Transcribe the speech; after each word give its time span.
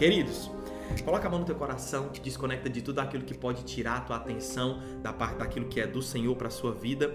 Queridos, 0.00 0.50
coloca 1.04 1.28
a 1.28 1.30
mão 1.30 1.40
no 1.40 1.44
teu 1.44 1.54
coração, 1.54 2.08
te 2.08 2.22
desconecta 2.22 2.70
de 2.70 2.80
tudo 2.80 3.00
aquilo 3.00 3.22
que 3.22 3.34
pode 3.34 3.64
tirar 3.64 3.98
a 3.98 4.00
tua 4.00 4.16
atenção 4.16 4.80
da 5.02 5.12
parte 5.12 5.36
daquilo 5.36 5.66
que 5.66 5.78
é 5.78 5.86
do 5.86 6.00
Senhor 6.00 6.34
para 6.36 6.48
a 6.48 6.50
sua 6.50 6.72
vida. 6.72 7.14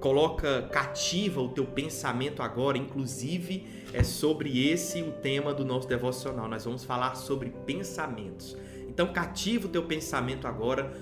Coloca 0.00 0.62
cativa 0.72 1.42
o 1.42 1.50
teu 1.50 1.66
pensamento 1.66 2.42
agora, 2.42 2.78
inclusive 2.78 3.84
é 3.92 4.02
sobre 4.02 4.70
esse 4.70 5.02
o 5.02 5.12
tema 5.12 5.52
do 5.52 5.66
nosso 5.66 5.86
devocional. 5.86 6.48
Nós 6.48 6.64
vamos 6.64 6.82
falar 6.82 7.14
sobre 7.14 7.50
pensamentos. 7.66 8.56
Então 8.88 9.12
cativa 9.12 9.66
o 9.66 9.68
teu 9.68 9.82
pensamento 9.82 10.46
agora. 10.46 10.94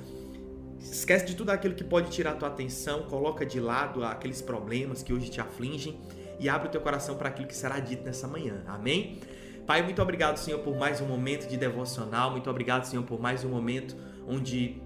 Esquece 0.80 1.24
de 1.24 1.36
tudo 1.36 1.50
aquilo 1.50 1.76
que 1.76 1.84
pode 1.84 2.10
tirar 2.10 2.32
a 2.32 2.34
tua 2.34 2.48
atenção, 2.48 3.02
coloca 3.02 3.46
de 3.46 3.60
lado 3.60 4.04
aqueles 4.04 4.42
problemas 4.42 5.04
que 5.04 5.12
hoje 5.12 5.30
te 5.30 5.40
afligem 5.40 6.00
e 6.40 6.48
abre 6.48 6.66
o 6.66 6.70
teu 6.72 6.80
coração 6.80 7.14
para 7.14 7.28
aquilo 7.28 7.46
que 7.46 7.54
será 7.54 7.78
dito 7.78 8.02
nessa 8.02 8.26
manhã. 8.26 8.64
Amém? 8.66 9.20
Pai, 9.66 9.80
muito 9.82 10.02
obrigado, 10.02 10.38
Senhor, 10.38 10.58
por 10.58 10.76
mais 10.76 11.00
um 11.00 11.06
momento 11.06 11.48
de 11.48 11.56
devocional. 11.56 12.32
Muito 12.32 12.50
obrigado, 12.50 12.84
Senhor, 12.84 13.04
por 13.04 13.20
mais 13.20 13.44
um 13.44 13.48
momento 13.48 13.96
onde 14.26 14.82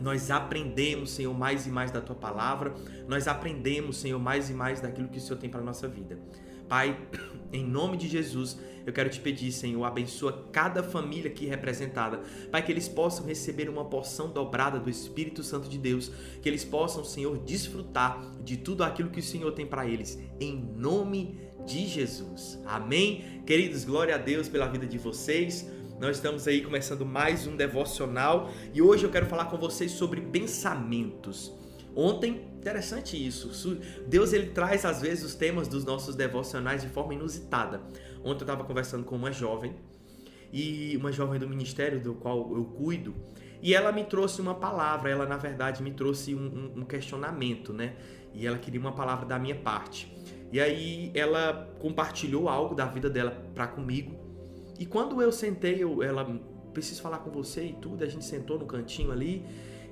nós 0.00 0.30
aprendemos, 0.30 1.10
Senhor, 1.10 1.34
mais 1.34 1.66
e 1.66 1.70
mais 1.70 1.90
da 1.90 2.00
tua 2.00 2.16
palavra. 2.16 2.74
Nós 3.06 3.28
aprendemos, 3.28 3.98
Senhor, 3.98 4.18
mais 4.18 4.48
e 4.48 4.54
mais 4.54 4.80
daquilo 4.80 5.08
que 5.08 5.18
o 5.18 5.20
Senhor 5.20 5.38
tem 5.38 5.50
para 5.50 5.60
nossa 5.60 5.86
vida. 5.86 6.18
Pai, 6.66 6.98
em 7.52 7.64
nome 7.64 7.98
de 7.98 8.08
Jesus, 8.08 8.58
eu 8.86 8.92
quero 8.92 9.10
te 9.10 9.20
pedir, 9.20 9.52
Senhor, 9.52 9.84
abençoa 9.84 10.48
cada 10.50 10.82
família 10.82 11.30
aqui 11.30 11.46
representada. 11.46 12.20
Pai, 12.50 12.62
que 12.62 12.72
eles 12.72 12.88
possam 12.88 13.26
receber 13.26 13.68
uma 13.68 13.84
porção 13.84 14.30
dobrada 14.30 14.78
do 14.78 14.88
Espírito 14.88 15.42
Santo 15.42 15.68
de 15.68 15.78
Deus. 15.78 16.10
Que 16.40 16.48
eles 16.48 16.64
possam, 16.64 17.04
Senhor, 17.04 17.36
desfrutar 17.38 18.20
de 18.42 18.56
tudo 18.56 18.82
aquilo 18.82 19.10
que 19.10 19.20
o 19.20 19.22
Senhor 19.22 19.52
tem 19.52 19.66
para 19.66 19.86
eles. 19.86 20.18
Em 20.40 20.56
nome 20.56 21.38
de 21.55 21.55
Jesus. 21.66 22.58
Amém? 22.64 23.42
Queridos, 23.44 23.84
glória 23.84 24.14
a 24.14 24.18
Deus 24.18 24.48
pela 24.48 24.68
vida 24.68 24.86
de 24.86 24.98
vocês. 24.98 25.68
Nós 25.98 26.16
estamos 26.16 26.46
aí 26.46 26.62
começando 26.62 27.04
mais 27.04 27.46
um 27.46 27.56
devocional 27.56 28.50
e 28.72 28.80
hoje 28.80 29.04
eu 29.04 29.10
quero 29.10 29.26
falar 29.26 29.46
com 29.46 29.56
vocês 29.56 29.90
sobre 29.90 30.20
pensamentos. 30.20 31.52
Ontem, 31.94 32.42
interessante 32.58 33.16
isso. 33.16 33.80
Deus 34.06 34.32
ele 34.32 34.50
traz 34.50 34.84
às 34.84 35.00
vezes 35.00 35.24
os 35.24 35.34
temas 35.34 35.66
dos 35.66 35.84
nossos 35.84 36.14
devocionais 36.14 36.82
de 36.82 36.88
forma 36.88 37.14
inusitada. 37.14 37.80
Ontem 38.20 38.42
eu 38.42 38.46
estava 38.46 38.62
conversando 38.62 39.04
com 39.04 39.16
uma 39.16 39.32
jovem 39.32 39.74
e 40.52 40.96
uma 40.96 41.10
jovem 41.10 41.40
do 41.40 41.48
ministério 41.48 42.00
do 42.00 42.14
qual 42.14 42.54
eu 42.54 42.64
cuido 42.64 43.14
e 43.60 43.74
ela 43.74 43.90
me 43.90 44.04
trouxe 44.04 44.40
uma 44.40 44.54
palavra. 44.54 45.10
Ela 45.10 45.26
na 45.26 45.36
verdade 45.36 45.82
me 45.82 45.90
trouxe 45.90 46.34
um, 46.34 46.72
um, 46.76 46.80
um 46.80 46.84
questionamento, 46.84 47.72
né? 47.72 47.96
E 48.32 48.46
ela 48.46 48.58
queria 48.58 48.78
uma 48.78 48.92
palavra 48.92 49.26
da 49.26 49.38
minha 49.38 49.56
parte. 49.56 50.14
E 50.52 50.60
aí 50.60 51.10
ela 51.14 51.74
compartilhou 51.80 52.48
algo 52.48 52.74
da 52.74 52.86
vida 52.86 53.10
dela 53.10 53.30
para 53.54 53.66
comigo. 53.66 54.14
E 54.78 54.86
quando 54.86 55.20
eu 55.20 55.32
sentei, 55.32 55.82
eu, 55.82 56.02
ela 56.02 56.24
preciso 56.72 57.00
falar 57.00 57.18
com 57.18 57.30
você 57.30 57.64
e 57.64 57.72
tudo, 57.72 58.04
a 58.04 58.06
gente 58.06 58.24
sentou 58.24 58.58
no 58.58 58.66
cantinho 58.66 59.10
ali 59.10 59.44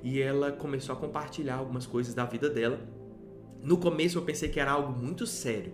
e 0.03 0.21
ela 0.21 0.51
começou 0.51 0.93
a 0.93 0.97
compartilhar 0.97 1.55
algumas 1.55 1.87
coisas 1.87 2.13
da 2.13 2.25
vida 2.25 2.47
dela. 2.47 2.79
No 3.63 3.77
começo 3.77 4.19
eu 4.19 4.21
pensei 4.21 4.49
que 4.49 4.59
era 4.59 4.71
algo 4.71 4.93
muito 4.93 5.25
sério. 5.25 5.73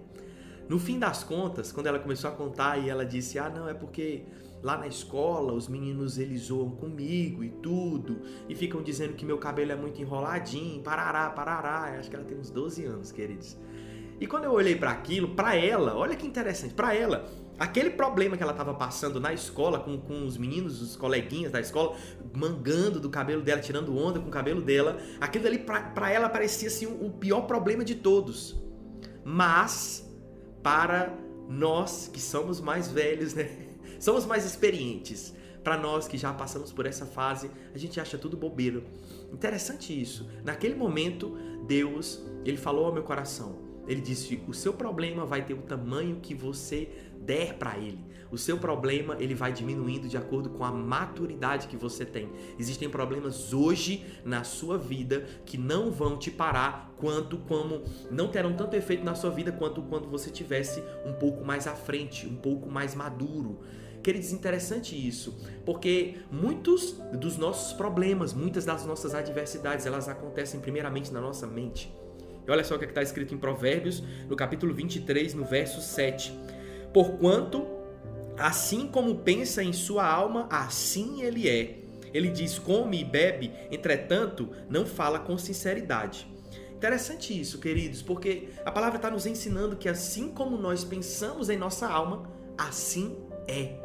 No 0.70 0.80
fim 0.80 0.98
das 0.98 1.22
contas, 1.22 1.70
quando 1.70 1.88
ela 1.88 2.00
começou 2.00 2.30
a 2.30 2.34
contar 2.34 2.78
e 2.78 2.90
ela 2.90 3.06
disse: 3.06 3.38
"Ah, 3.38 3.50
não, 3.50 3.68
é 3.68 3.74
porque 3.74 4.24
lá 4.64 4.78
na 4.78 4.88
escola 4.88 5.52
os 5.52 5.68
meninos 5.68 6.18
eles 6.18 6.44
zoam 6.44 6.72
comigo 6.72 7.44
e 7.44 7.50
tudo, 7.50 8.22
e 8.48 8.56
ficam 8.56 8.82
dizendo 8.82 9.14
que 9.14 9.26
meu 9.26 9.38
cabelo 9.38 9.74
é 9.74 9.76
muito 9.76 10.02
enroladinho, 10.02 10.82
parará, 10.82 11.30
parará". 11.32 12.00
Acho 12.00 12.10
que 12.10 12.16
ela 12.16 12.24
tem 12.24 12.38
uns 12.38 12.50
12 12.50 12.86
anos, 12.86 13.12
queridos. 13.12 13.58
E 14.22 14.28
quando 14.28 14.44
eu 14.44 14.52
olhei 14.52 14.76
para 14.76 14.92
aquilo, 14.92 15.30
para 15.30 15.56
ela, 15.56 15.96
olha 15.96 16.16
que 16.16 16.28
interessante, 16.28 16.76
para 16.76 16.94
ela, 16.94 17.26
aquele 17.58 17.90
problema 17.90 18.38
que 18.38 18.44
ela 18.44 18.52
estava 18.52 18.72
passando 18.72 19.20
na 19.20 19.34
escola 19.34 19.80
com, 19.80 19.98
com 19.98 20.28
os 20.28 20.38
meninos, 20.38 20.80
os 20.80 20.96
coleguinhas 20.96 21.52
da 21.52 21.60
escola, 21.60 21.98
mangando 22.32 23.00
do 23.00 23.10
cabelo 23.10 23.42
dela, 23.42 23.60
tirando 23.60 23.98
onda 23.98 24.20
com 24.20 24.28
o 24.28 24.32
cabelo 24.32 24.62
dela, 24.62 25.00
aquilo 25.20 25.48
ali 25.48 25.58
para 25.58 26.12
ela 26.12 26.30
parecia 26.30 26.68
assim 26.68 26.86
o, 26.86 27.10
pior 27.10 27.48
problema 27.48 27.84
de 27.84 27.96
todos. 27.96 28.62
Mas 29.26 30.08
para 30.62 31.18
nós 31.50 32.08
que 32.08 32.22
somos 32.22 32.62
mais 32.62 32.92
velhos, 32.92 33.34
né? 33.34 33.50
Somos 34.00 34.26
mais 34.26 34.46
experientes. 34.46 35.34
Para 35.64 35.78
nós 35.78 36.08
que 36.08 36.18
já 36.18 36.34
passamos 36.34 36.72
por 36.72 36.88
essa 36.88 37.06
fase, 37.06 37.52
a 37.72 37.78
gente 37.78 38.00
acha 38.00 38.18
tudo 38.18 38.36
bobeiro. 38.36 38.84
Interessante 39.32 40.00
isso. 40.00 40.28
Naquele 40.44 40.74
momento, 40.74 41.38
Deus, 41.68 42.20
ele 42.44 42.58
falou 42.58 42.86
ao 42.86 42.94
meu 42.94 43.04
coração: 43.04 43.71
ele 43.92 44.02
disse: 44.02 44.42
"O 44.48 44.54
seu 44.54 44.74
problema 44.74 45.26
vai 45.26 45.44
ter 45.46 45.54
o 45.54 45.62
tamanho 45.62 46.20
que 46.22 46.34
você 46.34 46.90
der 47.22 47.56
para 47.56 47.78
ele. 47.78 48.00
O 48.32 48.38
seu 48.38 48.58
problema 48.58 49.18
ele 49.20 49.36
vai 49.36 49.52
diminuindo 49.52 50.08
de 50.08 50.18
acordo 50.18 50.50
com 50.50 50.64
a 50.64 50.72
maturidade 50.72 51.68
que 51.68 51.76
você 51.76 52.06
tem. 52.06 52.30
Existem 52.58 52.90
problemas 52.90 53.54
hoje 53.54 54.06
na 54.24 54.44
sua 54.44 54.78
vida 54.78 55.26
que 55.46 55.58
não 55.58 55.92
vão 55.92 56.18
te 56.18 56.32
parar 56.32 56.94
quanto 56.98 57.38
como 57.40 57.84
não 58.10 58.30
terão 58.30 58.54
tanto 58.54 58.76
efeito 58.76 59.04
na 59.04 59.16
sua 59.16 59.30
vida 59.30 59.52
quanto 59.52 59.82
quando 59.84 60.08
você 60.08 60.30
tivesse 60.30 60.82
um 61.06 61.14
pouco 61.14 61.44
mais 61.44 61.68
à 61.68 61.76
frente, 61.76 62.26
um 62.26 62.38
pouco 62.38 62.70
mais 62.70 62.96
maduro. 62.96 63.60
Queridos, 64.02 64.32
interessante 64.32 64.96
isso, 64.96 65.38
porque 65.64 66.16
muitos 66.32 66.94
dos 67.14 67.38
nossos 67.38 67.74
problemas, 67.74 68.34
muitas 68.34 68.66
das 68.66 68.84
nossas 68.84 69.14
adversidades, 69.14 69.86
elas 69.86 70.10
acontecem 70.10 70.60
primeiramente 70.60 71.14
na 71.14 71.22
nossa 71.22 71.46
mente. 71.46 71.94
E 72.48 72.52
olha 72.52 72.64
só 72.64 72.76
o 72.76 72.80
que 72.80 72.86
é 72.86 72.88
está 72.88 73.02
escrito 73.02 73.34
em 73.34 73.38
Provérbios, 73.38 74.04
no 74.28 74.36
capítulo 74.36 74.74
23, 74.74 75.34
no 75.34 75.46
verso 75.46 75.82
7. 75.82 76.34
Porquanto, 76.94 77.68
assim 78.38 78.88
como 78.88 79.20
pensa 79.20 79.64
em 79.64 79.74
sua 79.74 80.06
alma, 80.06 80.48
assim 80.50 81.22
ele 81.24 81.48
é. 81.48 81.80
Ele 82.14 82.30
diz: 82.30 82.60
come 82.60 83.02
e 83.02 83.06
bebe, 83.06 83.52
entretanto, 83.72 84.50
não 84.70 84.86
fala 84.86 85.20
com 85.20 85.38
sinceridade. 85.38 86.28
Interessante 86.76 87.40
isso, 87.40 87.60
queridos, 87.60 88.02
porque 88.02 88.50
a 88.66 88.72
palavra 88.72 88.98
está 88.98 89.10
nos 89.10 89.26
ensinando 89.28 89.76
que 89.76 89.88
assim 89.88 90.30
como 90.30 90.58
nós 90.58 90.84
pensamos 90.84 91.50
em 91.50 91.58
nossa 91.58 91.88
alma, 91.88 92.24
assim 92.58 93.18
é. 93.48 93.76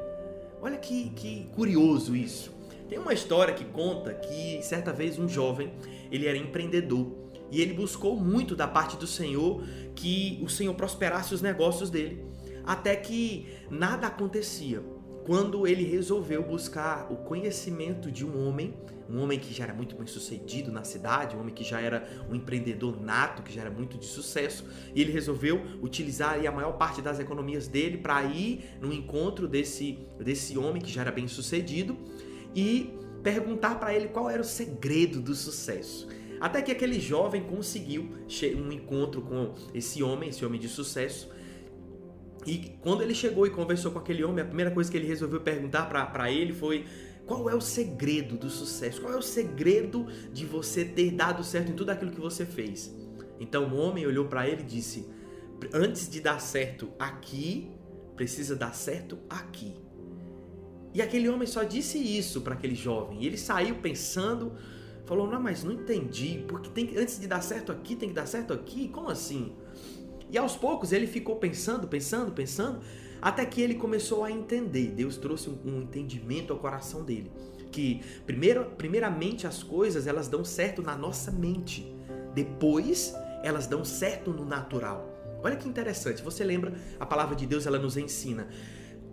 Olha 0.63 0.79
que, 0.79 1.11
que 1.11 1.47
curioso 1.55 2.17
isso. 2.17 2.55
Tem 2.89 2.99
uma 2.99 3.13
história 3.13 3.53
que 3.53 3.65
conta 3.65 4.15
que 4.15 4.63
certa 4.63 4.93
vez 4.93 5.19
um 5.19 5.29
jovem 5.29 5.73
ele 6.11 6.27
era 6.27 6.39
empreendedor 6.39 7.26
e 7.51 7.61
ele 7.61 7.75
buscou 7.75 8.17
muito 8.17 8.57
da 8.57 8.67
parte 8.67 8.97
do 8.97 9.07
Senhor 9.07 9.63
que 9.95 10.41
o 10.43 10.49
Senhor 10.49 10.75
prosperasse 10.75 11.35
os 11.35 11.43
negócios 11.43 11.91
dele, 11.91 12.25
até 12.65 12.95
que 12.97 13.47
nada 13.71 14.07
acontecia. 14.07 14.83
Quando 15.25 15.67
ele 15.67 15.83
resolveu 15.83 16.43
buscar 16.43 17.11
o 17.11 17.17
conhecimento 17.17 18.13
de 18.13 18.25
um 18.25 18.47
homem, 18.47 18.75
um 19.09 19.21
homem 19.21 19.39
que 19.39 19.53
já 19.53 19.65
era 19.65 19.75
muito 19.75 19.97
bem 19.97 20.07
sucedido 20.07 20.71
na 20.71 20.85
cidade, 20.85 21.37
um 21.37 21.41
homem 21.41 21.55
que 21.55 21.65
já 21.65 21.81
era 21.81 22.09
um 22.31 22.35
empreendedor 22.35 23.01
nato, 23.01 23.43
que 23.43 23.53
já 23.53 23.63
era 23.63 23.71
muito 23.71 23.99
de 23.99 24.07
sucesso, 24.07 24.65
e 24.95 25.01
ele 25.01 25.11
resolveu 25.11 25.61
utilizar 25.83 26.45
a 26.45 26.53
maior 26.53 26.73
parte 26.73 27.03
das 27.03 27.19
economias 27.19 27.67
dele 27.67 27.99
para 27.99 28.23
ir 28.25 28.77
no 28.81 28.93
encontro 28.93 29.49
desse, 29.49 29.99
desse 30.19 30.57
homem 30.57 30.81
que 30.81 30.91
já 30.91 31.01
era 31.01 31.13
bem 31.13 31.27
sucedido 31.27 31.97
e 32.55 32.95
perguntar 33.23 33.81
para 33.81 33.93
ele 33.93 34.09
qual 34.09 34.31
era 34.31 34.41
o 34.41 34.45
segredo 34.45 35.21
do 35.21 35.35
sucesso. 35.35 36.07
Até 36.41 36.63
que 36.63 36.71
aquele 36.71 37.01
jovem 37.01 37.43
conseguiu 37.43 38.11
um 38.57 38.73
encontro 38.73 39.23
com 39.23 39.55
esse 39.75 40.03
homem, 40.03 40.29
esse 40.29 40.45
homem 40.45 40.61
de 40.61 40.69
sucesso. 40.69 41.31
E 42.47 42.77
quando 42.81 43.03
ele 43.03 43.15
chegou 43.15 43.47
e 43.47 43.51
conversou 43.51 43.91
com 43.91 43.99
aquele 43.99 44.23
homem, 44.23 44.43
a 44.43 44.47
primeira 44.47 44.71
coisa 44.71 44.91
que 44.91 44.97
ele 44.97 45.07
resolveu 45.07 45.41
perguntar 45.41 45.87
para 45.89 46.31
ele 46.31 46.53
foi: 46.53 46.85
qual 47.27 47.51
é 47.51 47.55
o 47.55 47.61
segredo 47.61 48.37
do 48.37 48.49
sucesso? 48.49 49.01
Qual 49.01 49.13
é 49.13 49.17
o 49.17 49.23
segredo 49.23 50.07
de 50.33 50.47
você 50.47 50.85
ter 50.85 51.11
dado 51.11 51.43
certo 51.43 51.73
em 51.73 51.75
tudo 51.75 51.91
aquilo 51.91 52.13
que 52.13 52.21
você 52.21 52.47
fez? 52.47 52.95
Então 53.41 53.69
o 53.69 53.77
homem 53.77 54.07
olhou 54.07 54.27
para 54.27 54.49
ele 54.49 54.63
e 54.63 54.67
disse: 54.67 55.09
Antes 55.73 56.09
de 56.09 56.21
dar 56.21 56.41
certo 56.41 56.89
aqui, 56.99 57.69
precisa 58.15 58.55
dar 58.55 58.75
certo 58.75 59.19
aqui. 59.29 59.75
E 60.95 61.03
aquele 61.03 61.29
homem 61.29 61.47
só 61.47 61.63
disse 61.63 61.99
isso 61.99 62.41
para 62.41 62.55
aquele 62.55 62.75
jovem. 62.75 63.23
E 63.23 63.27
ele 63.27 63.37
saiu 63.37 63.75
pensando 63.77 64.55
falou: 65.07 65.27
Não, 65.27 65.41
mas 65.41 65.65
não 65.65 65.73
entendi, 65.73 66.45
porque 66.47 66.69
tem, 66.69 66.97
antes 66.99 67.19
de 67.19 67.27
dar 67.27 67.41
certo 67.41 67.73
aqui, 67.73 67.97
tem 67.97 68.09
que 68.11 68.15
dar 68.15 68.27
certo 68.27 68.53
aqui? 68.53 68.89
Como 68.89 69.09
assim? 69.09 69.55
E 70.31 70.37
aos 70.37 70.57
poucos 70.57 70.93
ele 70.93 71.07
ficou 71.07 71.37
pensando, 71.37 71.87
pensando, 71.87 72.33
pensando, 72.33 72.81
até 73.23 73.47
que 73.47 73.63
ele 73.63 73.77
começou 73.77 74.25
a 74.25 74.31
entender. 74.31 74.89
Deus 74.89 75.17
trouxe 75.17 75.49
um, 75.49 75.59
um 75.65 75.83
entendimento 75.83 76.53
ao 76.53 76.59
coração 76.59 77.05
dele. 77.05 77.31
Que 77.71 78.03
primeiro, 78.27 78.67
primeiramente 78.77 79.47
as 79.47 79.63
coisas 79.63 80.07
elas 80.07 80.29
dão 80.29 80.45
certo 80.45 80.83
na 80.83 80.97
nossa 80.97 81.31
mente, 81.31 81.95
depois 82.35 83.15
elas 83.43 83.67
dão 83.67 83.85
certo 83.85 84.33
no 84.33 84.45
natural. 84.45 85.13
Olha 85.43 85.57
que 85.57 85.69
interessante, 85.69 86.23
você 86.23 86.43
lembra 86.43 86.75
a 86.99 87.07
palavra 87.07 87.37
de 87.37 87.47
Deus, 87.47 87.67
ela 87.67 87.79
nos 87.79 87.97
ensina 87.97 88.49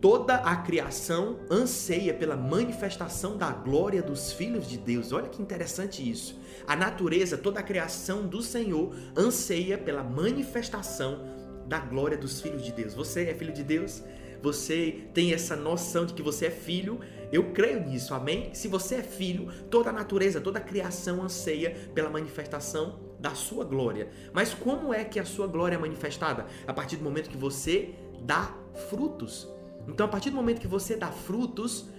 Toda 0.04 0.36
a 0.36 0.58
criação 0.58 1.40
anseia 1.50 2.14
pela 2.14 2.36
manifestação 2.36 3.38
da 3.38 3.50
glória 3.52 4.04
dos 4.04 4.34
filhos 4.34 4.68
de 4.68 4.78
Deus. 4.78 5.14
Olha 5.14 5.30
que 5.30 5.42
interessante 5.42 6.04
isso. 6.08 6.38
A 6.68 6.76
natureza, 6.76 7.38
toda 7.38 7.62
a 7.62 7.64
criação 7.64 8.28
do 8.28 8.42
Senhor 8.42 8.94
anseia 9.16 9.78
pela 9.78 10.04
manifestação 10.04 11.22
da 11.68 11.80
glória 11.80 12.18
dos 12.18 12.42
filhos 12.42 12.66
de 12.66 12.74
Deus. 12.74 12.94
Você 12.94 13.24
é 13.30 13.34
filho 13.34 13.54
de 13.54 13.64
Deus? 13.64 14.04
você 14.42 15.06
tem 15.14 15.32
essa 15.32 15.56
noção 15.56 16.06
de 16.06 16.14
que 16.14 16.22
você 16.22 16.48
é 16.48 16.52
filho. 16.52 17.00
Eu 17.32 17.54
creio 17.54 17.80
nisso, 17.80 18.14
amém? 18.14 18.54
Se 18.54 18.68
você 18.68 18.96
é 18.96 19.02
filho, 19.02 19.50
toda 19.72 19.90
a 19.90 19.94
natureza, 19.94 20.42
toda 20.42 20.60
a 20.60 20.62
criação 20.62 21.24
anseia 21.24 21.74
pela 21.96 22.10
manifestação 22.10 23.00
da 23.22 23.34
sua 23.36 23.64
glória. 23.64 24.10
Mas 24.34 24.54
como 24.54 24.94
é 24.94 25.06
que 25.06 25.18
a 25.18 25.24
sua 25.24 25.48
glória 25.48 25.76
é 25.76 25.80
manifestada? 25.80 26.46
A 26.68 26.74
partir 26.74 26.98
do 26.98 27.06
momento 27.06 27.30
que 27.30 27.38
você 27.38 27.96
dá 28.22 28.54
frutos. 28.90 29.48
Então, 29.88 30.06
a 30.06 30.10
partir 30.10 30.30
do 30.30 30.36
momento 30.36 30.62
que 30.62 30.68
você 30.68 30.96
dá 30.96 31.12
frutos, 31.12 31.90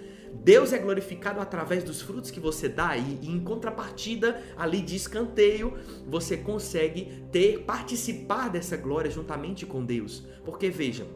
Deus 0.43 0.73
é 0.73 0.79
glorificado 0.79 1.41
através 1.41 1.85
dos 1.85 2.03
frutos 2.03 2.31
que 2.31 2.41
você 2.41 2.69
dá 2.69 2.97
e, 2.97 3.21
em 3.23 3.41
contrapartida, 3.41 4.43
ali 4.57 4.81
de 4.81 4.97
escanteio, 4.97 5.75
você 6.07 6.37
consegue 6.37 7.25
ter, 7.31 7.65
participar 7.65 8.49
dessa 8.51 8.77
glória 8.77 9.11
juntamente 9.11 9.65
com 9.65 9.85
Deus. 9.85 10.27
Porque 10.45 10.71
veja, 10.71 11.07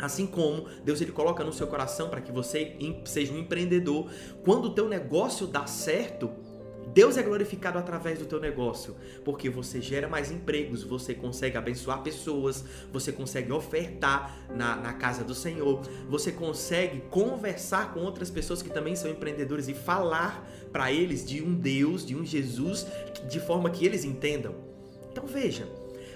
Assim 0.00 0.26
como 0.26 0.66
Deus 0.82 1.00
ele 1.00 1.12
coloca 1.12 1.44
no 1.44 1.52
seu 1.52 1.66
coração 1.66 2.08
para 2.08 2.22
que 2.22 2.32
você 2.32 2.74
seja 3.04 3.32
um 3.32 3.38
empreendedor, 3.38 4.10
quando 4.42 4.66
o 4.66 4.74
teu 4.74 4.88
negócio 4.88 5.46
dá 5.46 5.66
certo, 5.66 6.30
Deus 6.92 7.16
é 7.16 7.22
glorificado 7.22 7.78
através 7.78 8.18
do 8.18 8.26
teu 8.26 8.40
negócio, 8.40 8.96
porque 9.24 9.48
você 9.48 9.80
gera 9.80 10.08
mais 10.08 10.30
empregos, 10.30 10.82
você 10.82 11.14
consegue 11.14 11.56
abençoar 11.56 12.02
pessoas, 12.02 12.64
você 12.92 13.12
consegue 13.12 13.52
ofertar 13.52 14.36
na, 14.50 14.76
na 14.76 14.92
casa 14.94 15.22
do 15.22 15.34
Senhor, 15.34 15.82
você 16.08 16.32
consegue 16.32 17.00
conversar 17.10 17.94
com 17.94 18.00
outras 18.00 18.30
pessoas 18.30 18.62
que 18.62 18.70
também 18.70 18.96
são 18.96 19.10
empreendedores 19.10 19.68
e 19.68 19.74
falar 19.74 20.48
para 20.72 20.92
eles 20.92 21.24
de 21.24 21.42
um 21.42 21.54
Deus, 21.54 22.04
de 22.04 22.16
um 22.16 22.24
Jesus, 22.24 22.86
de 23.28 23.38
forma 23.40 23.70
que 23.70 23.84
eles 23.84 24.04
entendam. 24.04 24.54
Então 25.12 25.26
veja, 25.26 25.68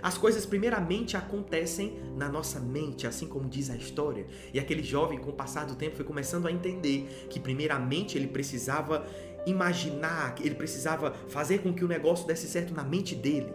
as 0.05 0.19
coisas 0.19 0.45
primeiramente 0.45 1.17
acontecem 1.17 1.99
na 2.15 2.29
nossa 2.29 2.61
mente, 2.61 3.07
assim 3.07 3.27
como 3.27 3.49
diz 3.49 3.71
a 3.71 3.77
história. 3.77 4.27
E 4.53 4.61
aquele 4.61 4.83
jovem, 4.83 5.19
com 5.19 5.31
o 5.31 5.33
passar 5.33 5.65
do 5.65 5.75
tempo, 5.75 5.97
foi 5.97 6.05
começando 6.05 6.47
a 6.47 6.53
entender 6.53 7.27
que 7.31 7.41
primeiramente 7.41 8.19
ele 8.19 8.27
precisava 8.27 9.07
imaginar, 9.47 10.35
ele 10.41 10.55
precisava 10.55 11.13
fazer 11.29 11.59
com 11.59 11.73
que 11.73 11.85
o 11.85 11.89
negócio 11.89 12.27
desse 12.27 12.47
certo 12.47 12.75
na 12.75 12.85
mente 12.85 13.15
dele. 13.15 13.53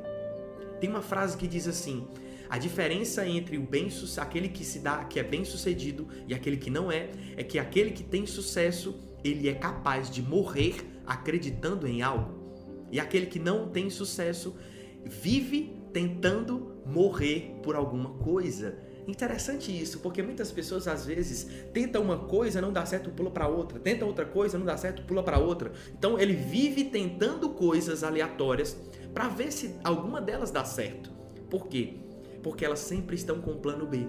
Tem 0.80 0.90
uma 0.90 1.02
frase 1.02 1.38
que 1.38 1.48
diz 1.48 1.68
assim: 1.68 2.08
a 2.50 2.58
diferença 2.58 3.28
entre 3.28 3.58
o 3.58 3.62
bem 3.62 3.90
aquele 4.18 4.50
que 4.50 4.66
se 4.66 4.80
dá, 4.80 5.04
que 5.04 5.20
é 5.20 5.24
bem 5.24 5.46
sucedido 5.46 6.08
e 6.28 6.34
aquele 6.34 6.58
que 6.58 6.70
não 6.70 6.92
é, 6.92 7.10
é 7.38 7.44
que 7.44 7.60
aquele 7.60 7.92
que 7.92 8.04
tem 8.04 8.26
sucesso, 8.26 9.00
ele 9.24 9.48
é 9.48 9.54
capaz 9.54 10.10
de 10.10 10.22
morrer 10.22 10.76
acreditando 11.06 11.88
em 11.88 12.02
algo. 12.02 12.40
E 12.92 13.00
aquele 13.00 13.28
que 13.28 13.38
não 13.38 13.70
tem 13.70 13.90
sucesso 13.90 14.56
vive 15.06 15.76
tentando 15.94 16.82
morrer 16.86 17.60
por 17.62 17.76
alguma 17.76 18.12
coisa. 18.16 18.80
Interessante 19.10 19.72
isso, 19.72 20.00
porque 20.02 20.22
muitas 20.22 20.52
pessoas 20.52 20.88
às 20.88 21.04
vezes 21.04 21.48
tentam 21.74 22.04
uma 22.04 22.20
coisa, 22.20 22.62
não 22.62 22.72
dá 22.72 22.86
certo, 22.86 23.10
pula 23.10 23.32
para 23.32 23.48
outra, 23.48 23.80
tenta 23.80 24.06
outra 24.06 24.24
coisa, 24.24 24.56
não 24.56 24.66
dá 24.68 24.78
certo, 24.78 25.02
pula 25.02 25.24
para 25.24 25.40
outra. 25.40 25.72
Então 25.98 26.20
ele 26.20 26.34
vive 26.34 26.84
tentando 26.84 27.50
coisas 27.50 28.04
aleatórias 28.04 28.78
para 29.12 29.28
ver 29.28 29.52
se 29.52 29.76
alguma 29.84 30.22
delas 30.22 30.52
dá 30.52 30.64
certo. 30.64 31.12
Por 31.50 31.68
quê? 31.68 31.96
Porque 32.44 32.64
elas 32.64 32.80
sempre 32.80 33.16
estão 33.16 33.42
com 33.42 33.52
o 33.52 33.60
plano 33.60 33.88
B. 33.88 34.08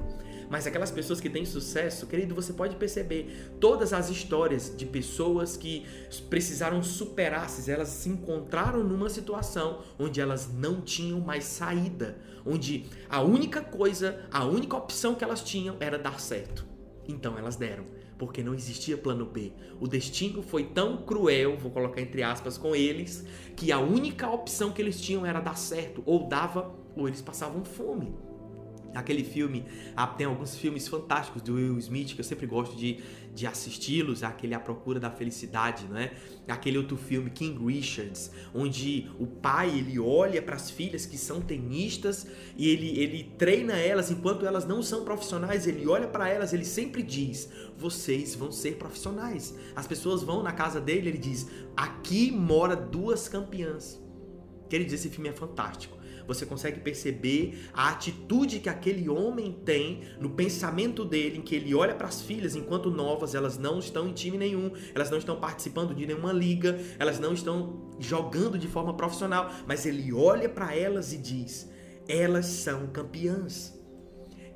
Mas 0.50 0.67
aquelas 0.67 0.91
pessoas 0.91 1.20
que 1.20 1.31
têm 1.31 1.47
sucesso, 1.47 2.08
querido, 2.08 2.35
você 2.35 2.52
pode 2.52 2.75
perceber 2.75 3.55
todas 3.61 3.93
as 3.93 4.11
histórias 4.11 4.75
de 4.76 4.85
pessoas 4.85 5.56
que 5.56 5.87
precisaram 6.29 6.82
superar-se, 6.82 7.70
elas 7.70 7.88
se 7.88 8.08
encontraram 8.08 8.82
numa 8.82 9.08
situação 9.08 9.85
onde 9.97 10.20
elas 10.20 10.52
não 10.52 10.81
tinham 10.81 11.20
mais 11.20 11.44
saída, 11.44 12.19
onde 12.44 12.87
a 13.08 13.23
única 13.23 13.61
coisa, 13.61 14.26
a 14.32 14.44
única 14.44 14.76
opção 14.76 15.14
que 15.14 15.23
elas 15.23 15.41
tinham 15.41 15.76
era 15.79 15.97
dar 15.97 16.19
certo. 16.19 16.67
Então 17.06 17.38
elas 17.38 17.55
deram, 17.55 17.85
porque 18.19 18.43
não 18.43 18.52
existia 18.52 18.99
plano 18.99 19.25
B. 19.25 19.52
O 19.81 19.87
destino 19.87 20.43
foi 20.43 20.64
tão 20.64 20.97
cruel, 20.97 21.56
vou 21.58 21.70
colocar 21.70 22.00
entre 22.00 22.25
aspas, 22.25 22.58
com 22.58 22.75
eles, 22.75 23.25
que 23.55 23.70
a 23.70 23.79
única 23.79 24.29
opção 24.29 24.73
que 24.73 24.82
eles 24.82 25.00
tinham 25.00 25.25
era 25.25 25.38
dar 25.38 25.56
certo, 25.56 26.02
ou 26.05 26.29
dava, 26.29 26.75
ou 26.97 27.06
eles 27.06 27.23
passavam 27.23 27.64
fome. 27.64 28.12
Aquele 28.94 29.22
filme, 29.22 29.64
tem 30.16 30.26
alguns 30.26 30.56
filmes 30.56 30.88
fantásticos 30.88 31.42
do 31.42 31.54
Will 31.54 31.78
Smith 31.78 32.14
que 32.14 32.20
eu 32.20 32.25
sempre 32.25 32.44
gosto 32.44 32.76
de, 32.76 33.00
de 33.32 33.46
assisti-los, 33.46 34.25
aquele 34.25 34.52
A 34.52 34.58
Procura 34.58 34.98
da 34.98 35.10
Felicidade, 35.10 35.87
né? 35.87 36.10
Aquele 36.48 36.76
outro 36.76 36.96
filme, 36.96 37.31
King 37.31 37.64
Richards, 37.64 38.32
onde 38.52 39.08
o 39.19 39.26
pai 39.26 39.78
ele 39.78 39.98
olha 39.98 40.42
para 40.42 40.56
as 40.56 40.70
filhas 40.70 41.06
que 41.06 41.16
são 41.16 41.40
tenistas 41.40 42.26
e 42.56 42.69
ele, 42.69 42.98
ele 42.98 43.32
treina 43.38 43.76
elas 43.76 44.10
enquanto 44.10 44.44
elas 44.44 44.66
não 44.66 44.82
são 44.82 45.04
profissionais, 45.04 45.69
ele 45.69 45.87
olha 45.87 46.08
para 46.08 46.28
elas, 46.28 46.52
ele 46.52 46.64
sempre 46.64 47.02
diz: 47.02 47.48
vocês 47.78 48.34
vão 48.34 48.50
ser 48.50 48.76
profissionais. 48.76 49.54
As 49.76 49.87
pessoas 49.87 50.22
vão 50.22 50.42
na 50.42 50.52
casa 50.52 50.81
dele, 50.81 51.10
ele 51.10 51.19
diz: 51.19 51.48
aqui 51.76 52.32
mora 52.32 52.75
duas 52.75 53.28
campeãs. 53.28 54.00
Queridos, 54.69 54.94
esse 54.94 55.08
filme 55.08 55.28
é 55.28 55.32
fantástico 55.32 56.00
você 56.30 56.46
consegue 56.46 56.78
perceber 56.78 57.68
a 57.72 57.88
atitude 57.88 58.60
que 58.60 58.68
aquele 58.68 59.08
homem 59.08 59.52
tem 59.64 60.02
no 60.20 60.30
pensamento 60.30 61.04
dele, 61.04 61.38
em 61.38 61.42
que 61.42 61.56
ele 61.56 61.74
olha 61.74 61.94
para 61.94 62.06
as 62.06 62.22
filhas 62.22 62.54
enquanto 62.54 62.88
novas, 62.88 63.34
elas 63.34 63.58
não 63.58 63.80
estão 63.80 64.08
em 64.08 64.12
time 64.12 64.38
nenhum, 64.38 64.70
elas 64.94 65.10
não 65.10 65.18
estão 65.18 65.40
participando 65.40 65.92
de 65.92 66.06
nenhuma 66.06 66.32
liga, 66.32 66.78
elas 67.00 67.18
não 67.18 67.32
estão 67.32 67.90
jogando 67.98 68.56
de 68.56 68.68
forma 68.68 68.94
profissional, 68.94 69.50
mas 69.66 69.84
ele 69.86 70.12
olha 70.12 70.48
para 70.48 70.74
elas 70.74 71.12
e 71.12 71.18
diz: 71.18 71.68
elas 72.06 72.46
são 72.46 72.86
campeãs. 72.86 73.79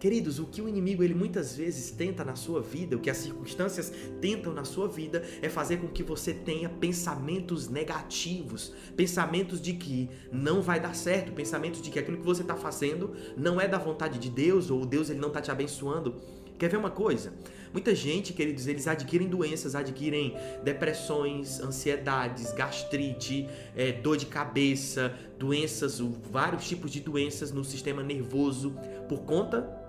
Queridos, 0.05 0.39
o 0.39 0.45
que 0.45 0.61
o 0.61 0.69
inimigo 0.69 1.03
ele 1.03 1.15
muitas 1.15 1.57
vezes 1.57 1.91
tenta 1.91 2.23
na 2.23 2.37
sua 2.37 2.61
vida, 2.61 2.95
o 2.95 3.01
que 3.01 3.09
as 3.09 3.17
circunstâncias 3.17 3.91
tentam 4.21 4.53
na 4.53 4.63
sua 4.63 4.87
vida, 4.87 5.25
é 5.41 5.49
fazer 5.49 5.79
com 5.79 5.89
que 5.89 6.03
você 6.03 6.35
tenha 6.35 6.69
pensamentos 6.69 7.71
negativos, 7.71 8.75
pensamentos 8.95 9.63
de 9.63 9.73
que 9.73 10.11
não 10.31 10.61
vai 10.61 10.79
dar 10.79 10.95
certo, 10.95 11.33
pensamentos 11.33 11.81
de 11.81 11.89
que 11.89 11.99
aquilo 11.99 12.19
que 12.19 12.23
você 12.23 12.43
está 12.43 12.55
fazendo 12.55 13.17
não 13.35 13.59
é 13.59 13.67
da 13.67 13.79
vontade 13.79 14.19
de 14.19 14.29
Deus 14.29 14.71
ou 14.71 14.85
Deus 14.85 15.09
ele 15.09 15.21
não 15.21 15.29
está 15.29 15.41
te 15.41 15.51
abençoando. 15.51 16.17
Quer 16.59 16.69
ver 16.69 16.77
uma 16.77 16.91
coisa? 16.91 17.33
Muita 17.73 17.95
gente, 17.95 18.35
queridos, 18.35 18.67
eles 18.67 18.87
adquirem 18.87 19.27
doenças, 19.27 19.75
adquirem 19.75 20.37
depressões, 20.63 21.61
ansiedades, 21.61 22.53
gastrite, 22.53 23.49
é, 23.75 23.91
dor 23.91 24.19
de 24.19 24.27
cabeça, 24.27 25.15
doenças, 25.39 25.99
vários 26.31 26.69
tipos 26.69 26.91
de 26.91 27.01
doenças 27.01 27.51
no 27.51 27.65
sistema 27.65 28.03
nervoso 28.03 28.77
por 29.09 29.23
conta 29.23 29.83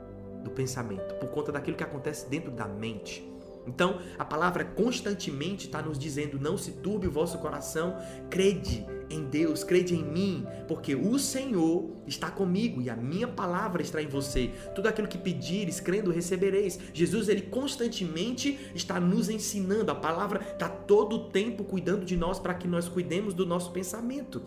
do 0.45 0.51
pensamento, 0.51 1.15
por 1.15 1.29
conta 1.29 1.51
daquilo 1.51 1.75
que 1.75 1.83
acontece 1.83 2.29
dentro 2.29 2.51
da 2.51 2.67
mente. 2.67 3.35
Então, 3.67 3.99
a 4.17 4.23
palavra 4.23 4.63
constantemente 4.63 5.65
está 5.65 5.81
nos 5.81 5.97
dizendo: 5.97 6.39
não 6.39 6.57
se 6.57 6.71
turbe 6.71 7.07
o 7.07 7.11
vosso 7.11 7.39
coração, 7.39 7.97
crede 8.29 8.85
em 9.09 9.23
Deus, 9.23 9.63
crede 9.63 9.95
em 9.95 10.03
mim, 10.03 10.45
porque 10.67 10.95
o 10.95 11.17
Senhor 11.17 11.89
está 12.07 12.29
comigo 12.29 12.81
e 12.81 12.89
a 12.89 12.95
minha 12.95 13.27
palavra 13.27 13.81
está 13.81 14.01
em 14.01 14.07
você. 14.07 14.51
Tudo 14.73 14.87
aquilo 14.87 15.07
que 15.07 15.17
pedires, 15.17 15.79
crendo, 15.79 16.11
recebereis. 16.11 16.79
Jesus, 16.93 17.27
ele 17.27 17.41
constantemente 17.41 18.71
está 18.73 18.99
nos 18.99 19.29
ensinando, 19.29 19.91
a 19.91 19.95
palavra 19.95 20.41
está 20.41 20.69
todo 20.69 21.15
o 21.15 21.29
tempo 21.29 21.63
cuidando 21.63 22.05
de 22.05 22.15
nós 22.15 22.39
para 22.39 22.53
que 22.53 22.67
nós 22.67 22.87
cuidemos 22.87 23.33
do 23.33 23.45
nosso 23.45 23.71
pensamento. 23.71 24.41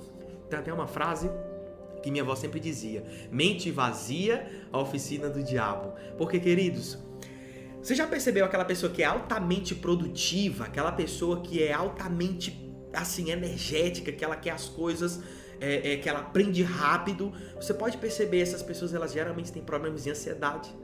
Tem 0.49 0.59
até 0.59 0.73
uma 0.73 0.87
frase 0.87 1.31
que 2.03 2.11
minha 2.11 2.23
avó 2.23 2.35
sempre 2.35 2.61
dizia: 2.61 3.05
mente 3.31 3.71
vazia, 3.71 4.51
a 4.73 4.79
oficina 4.79 5.29
do 5.29 5.43
diabo. 5.43 5.93
Porque, 6.17 6.39
queridos, 6.39 6.99
você 7.83 7.95
já 7.95 8.07
percebeu 8.07 8.45
aquela 8.45 8.65
pessoa 8.65 8.93
que 8.93 9.03
é 9.03 9.07
altamente 9.07 9.75
produtiva, 9.75 10.65
aquela 10.65 10.93
pessoa 10.93 11.41
que 11.41 11.63
é 11.63 11.73
altamente 11.73 12.69
assim 12.93 13.31
energética, 13.31 14.11
que 14.11 14.25
ela 14.25 14.37
quer 14.37 14.51
as 14.51 14.69
coisas, 14.69 15.23
é, 15.61 15.93
é, 15.93 15.97
que 15.97 16.09
ela 16.09 16.21
aprende 16.21 16.63
rápido? 16.63 17.33
Você 17.57 17.73
pode 17.73 17.97
perceber 17.99 18.41
essas 18.41 18.63
pessoas, 18.63 18.95
elas 18.95 19.13
geralmente 19.13 19.53
têm 19.53 19.63
problemas 19.63 20.05
de 20.05 20.11
ansiedade. 20.11 20.75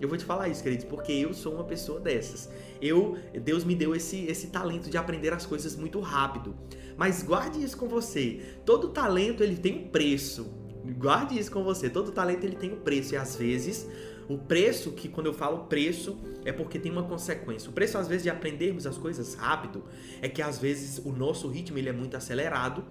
Eu 0.00 0.08
vou 0.08 0.18
te 0.18 0.24
falar 0.24 0.48
isso, 0.48 0.62
queridos, 0.62 0.84
porque 0.84 1.12
eu 1.12 1.32
sou 1.32 1.54
uma 1.54 1.64
pessoa 1.64 1.98
dessas. 1.98 2.50
Eu, 2.80 3.16
Deus 3.42 3.64
me 3.64 3.74
deu 3.74 3.94
esse, 3.94 4.26
esse 4.26 4.48
talento 4.48 4.90
de 4.90 4.98
aprender 4.98 5.32
as 5.32 5.46
coisas 5.46 5.74
muito 5.76 6.00
rápido. 6.00 6.54
Mas 6.96 7.22
guarde 7.22 7.62
isso 7.62 7.76
com 7.76 7.88
você. 7.88 8.40
Todo 8.64 8.88
talento 8.88 9.42
ele 9.42 9.56
tem 9.56 9.84
um 9.84 9.88
preço. 9.88 10.50
Guarde 10.98 11.38
isso 11.38 11.50
com 11.50 11.64
você. 11.64 11.88
Todo 11.88 12.12
talento 12.12 12.44
ele 12.44 12.56
tem 12.56 12.72
um 12.72 12.80
preço 12.80 13.14
e 13.14 13.16
às 13.16 13.36
vezes 13.36 13.88
o 14.28 14.36
preço, 14.36 14.92
que 14.92 15.08
quando 15.08 15.26
eu 15.26 15.34
falo 15.34 15.64
preço, 15.66 16.18
é 16.44 16.52
porque 16.52 16.78
tem 16.78 16.90
uma 16.90 17.04
consequência. 17.04 17.70
O 17.70 17.72
preço, 17.72 17.96
às 17.96 18.08
vezes, 18.08 18.24
de 18.24 18.30
aprendermos 18.30 18.86
as 18.86 18.98
coisas 18.98 19.34
rápido 19.34 19.84
é 20.20 20.28
que, 20.28 20.42
às 20.42 20.58
vezes, 20.58 20.98
o 21.04 21.12
nosso 21.12 21.48
ritmo 21.48 21.78
ele 21.78 21.88
é 21.88 21.92
muito 21.92 22.16
acelerado. 22.16 22.84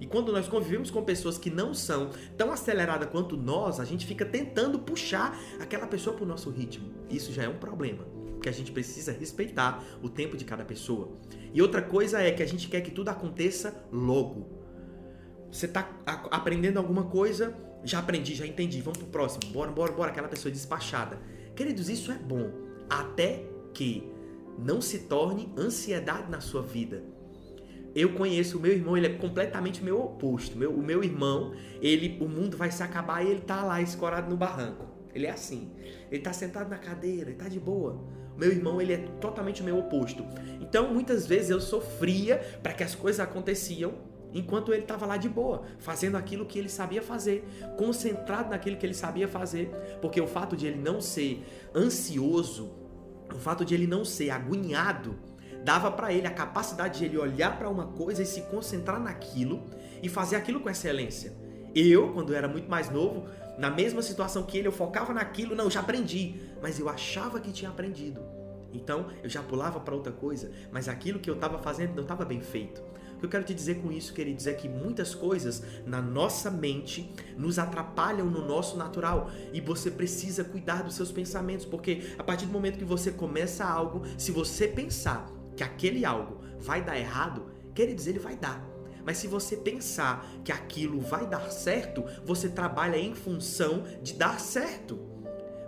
E 0.00 0.06
quando 0.06 0.32
nós 0.32 0.48
convivemos 0.48 0.90
com 0.90 1.04
pessoas 1.04 1.36
que 1.36 1.50
não 1.50 1.74
são 1.74 2.10
tão 2.36 2.50
aceleradas 2.50 3.10
quanto 3.10 3.36
nós, 3.36 3.78
a 3.78 3.84
gente 3.84 4.06
fica 4.06 4.24
tentando 4.24 4.78
puxar 4.78 5.38
aquela 5.60 5.86
pessoa 5.86 6.16
para 6.16 6.24
o 6.24 6.28
nosso 6.28 6.48
ritmo. 6.50 6.90
Isso 7.10 7.32
já 7.32 7.42
é 7.42 7.48
um 7.48 7.58
problema, 7.58 8.04
porque 8.32 8.48
a 8.48 8.52
gente 8.52 8.72
precisa 8.72 9.12
respeitar 9.12 9.84
o 10.02 10.08
tempo 10.08 10.38
de 10.38 10.44
cada 10.44 10.64
pessoa. 10.64 11.12
E 11.52 11.60
outra 11.60 11.82
coisa 11.82 12.20
é 12.22 12.30
que 12.30 12.42
a 12.42 12.46
gente 12.46 12.66
quer 12.68 12.80
que 12.80 12.90
tudo 12.90 13.10
aconteça 13.10 13.84
logo. 13.92 14.48
Você 15.52 15.66
está 15.66 15.86
aprendendo 16.30 16.78
alguma 16.78 17.04
coisa, 17.04 17.54
já 17.84 17.98
aprendi, 17.98 18.34
já 18.34 18.46
entendi, 18.46 18.80
vamos 18.80 18.98
pro 18.98 19.08
próximo, 19.08 19.52
bora, 19.52 19.70
bora, 19.70 19.92
bora, 19.92 20.10
aquela 20.10 20.28
pessoa 20.28 20.50
despachada. 20.50 21.18
Queridos, 21.54 21.90
isso 21.90 22.10
é 22.10 22.16
bom. 22.16 22.50
até 22.88 23.44
que 23.72 24.10
não 24.58 24.80
se 24.80 25.00
torne 25.00 25.52
ansiedade 25.56 26.28
na 26.30 26.40
sua 26.40 26.60
vida. 26.60 27.04
Eu 27.94 28.12
conheço 28.14 28.58
o 28.58 28.60
meu 28.60 28.72
irmão, 28.72 28.96
ele 28.96 29.06
é 29.06 29.10
completamente 29.10 29.82
meu 29.82 30.00
oposto. 30.00 30.56
Meu, 30.56 30.70
o 30.70 30.82
meu 30.82 31.02
irmão, 31.02 31.52
ele, 31.80 32.18
o 32.20 32.28
mundo 32.28 32.56
vai 32.56 32.70
se 32.70 32.82
acabar 32.82 33.24
e 33.24 33.30
ele 33.30 33.40
tá 33.40 33.62
lá 33.64 33.82
escorado 33.82 34.30
no 34.30 34.36
barranco. 34.36 34.86
Ele 35.14 35.26
é 35.26 35.30
assim. 35.30 35.72
Ele 36.10 36.22
tá 36.22 36.32
sentado 36.32 36.68
na 36.68 36.78
cadeira, 36.78 37.30
ele 37.30 37.38
tá 37.38 37.48
de 37.48 37.58
boa. 37.58 38.00
Meu 38.36 38.50
irmão, 38.50 38.80
ele 38.80 38.92
é 38.92 38.98
totalmente 39.20 39.60
o 39.60 39.64
meu 39.64 39.78
oposto. 39.78 40.24
Então, 40.60 40.94
muitas 40.94 41.26
vezes 41.26 41.50
eu 41.50 41.60
sofria 41.60 42.38
para 42.62 42.72
que 42.72 42.84
as 42.84 42.94
coisas 42.94 43.20
aconteciam 43.20 43.94
enquanto 44.32 44.72
ele 44.72 44.82
estava 44.82 45.06
lá 45.06 45.16
de 45.16 45.28
boa, 45.28 45.64
fazendo 45.78 46.16
aquilo 46.16 46.46
que 46.46 46.58
ele 46.58 46.68
sabia 46.68 47.02
fazer, 47.02 47.44
concentrado 47.76 48.50
naquilo 48.50 48.76
que 48.76 48.86
ele 48.86 48.94
sabia 48.94 49.26
fazer, 49.26 49.70
porque 50.00 50.20
o 50.20 50.26
fato 50.26 50.56
de 50.56 50.68
ele 50.68 50.80
não 50.80 51.00
ser 51.00 51.44
ansioso, 51.74 52.70
o 53.34 53.38
fato 53.38 53.64
de 53.64 53.74
ele 53.74 53.86
não 53.86 54.04
ser 54.04 54.30
agoniado, 54.30 55.16
dava 55.64 55.90
para 55.90 56.12
ele 56.12 56.26
a 56.26 56.30
capacidade 56.30 56.98
de 56.98 57.04
ele 57.04 57.18
olhar 57.18 57.58
para 57.58 57.68
uma 57.68 57.86
coisa 57.86 58.22
e 58.22 58.26
se 58.26 58.42
concentrar 58.42 59.00
naquilo 59.00 59.62
e 60.02 60.08
fazer 60.08 60.36
aquilo 60.36 60.60
com 60.60 60.70
excelência. 60.70 61.32
Eu, 61.74 62.12
quando 62.12 62.34
era 62.34 62.48
muito 62.48 62.68
mais 62.68 62.90
novo, 62.90 63.28
na 63.58 63.70
mesma 63.70 64.02
situação 64.02 64.42
que 64.42 64.58
ele, 64.58 64.68
eu 64.68 64.72
focava 64.72 65.12
naquilo, 65.12 65.54
não, 65.54 65.70
já 65.70 65.80
aprendi, 65.80 66.40
mas 66.60 66.80
eu 66.80 66.88
achava 66.88 67.38
que 67.40 67.52
tinha 67.52 67.70
aprendido. 67.70 68.20
Então, 68.72 69.08
eu 69.22 69.28
já 69.28 69.42
pulava 69.42 69.80
para 69.80 69.94
outra 69.94 70.12
coisa, 70.12 70.50
mas 70.72 70.88
aquilo 70.88 71.18
que 71.18 71.28
eu 71.28 71.34
estava 71.34 71.58
fazendo 71.58 71.94
não 71.94 72.02
estava 72.02 72.24
bem 72.24 72.40
feito. 72.40 72.82
O 73.14 73.18
que 73.20 73.26
eu 73.26 73.30
quero 73.30 73.44
te 73.44 73.52
dizer 73.52 73.82
com 73.82 73.92
isso, 73.92 74.14
queridos, 74.14 74.46
é 74.46 74.54
que 74.54 74.66
muitas 74.66 75.14
coisas 75.14 75.62
na 75.84 76.00
nossa 76.00 76.50
mente 76.50 77.12
nos 77.36 77.58
atrapalham 77.58 78.26
no 78.26 78.46
nosso 78.46 78.78
natural 78.78 79.30
e 79.52 79.60
você 79.60 79.90
precisa 79.90 80.42
cuidar 80.42 80.82
dos 80.82 80.94
seus 80.94 81.12
pensamentos, 81.12 81.66
porque 81.66 82.14
a 82.18 82.24
partir 82.24 82.46
do 82.46 82.52
momento 82.52 82.78
que 82.78 82.84
você 82.84 83.12
começa 83.12 83.62
algo, 83.62 84.02
se 84.16 84.32
você 84.32 84.66
pensar 84.66 85.30
que 85.60 85.64
aquele 85.64 86.06
algo 86.06 86.40
vai 86.58 86.82
dar 86.82 86.98
errado, 86.98 87.50
queridos, 87.74 88.06
ele 88.06 88.18
vai 88.18 88.34
dar. 88.34 88.66
Mas 89.04 89.18
se 89.18 89.26
você 89.26 89.58
pensar 89.58 90.26
que 90.42 90.50
aquilo 90.50 90.98
vai 91.00 91.26
dar 91.26 91.50
certo, 91.50 92.02
você 92.24 92.48
trabalha 92.48 92.96
em 92.96 93.14
função 93.14 93.84
de 94.02 94.14
dar 94.14 94.40
certo. 94.40 94.98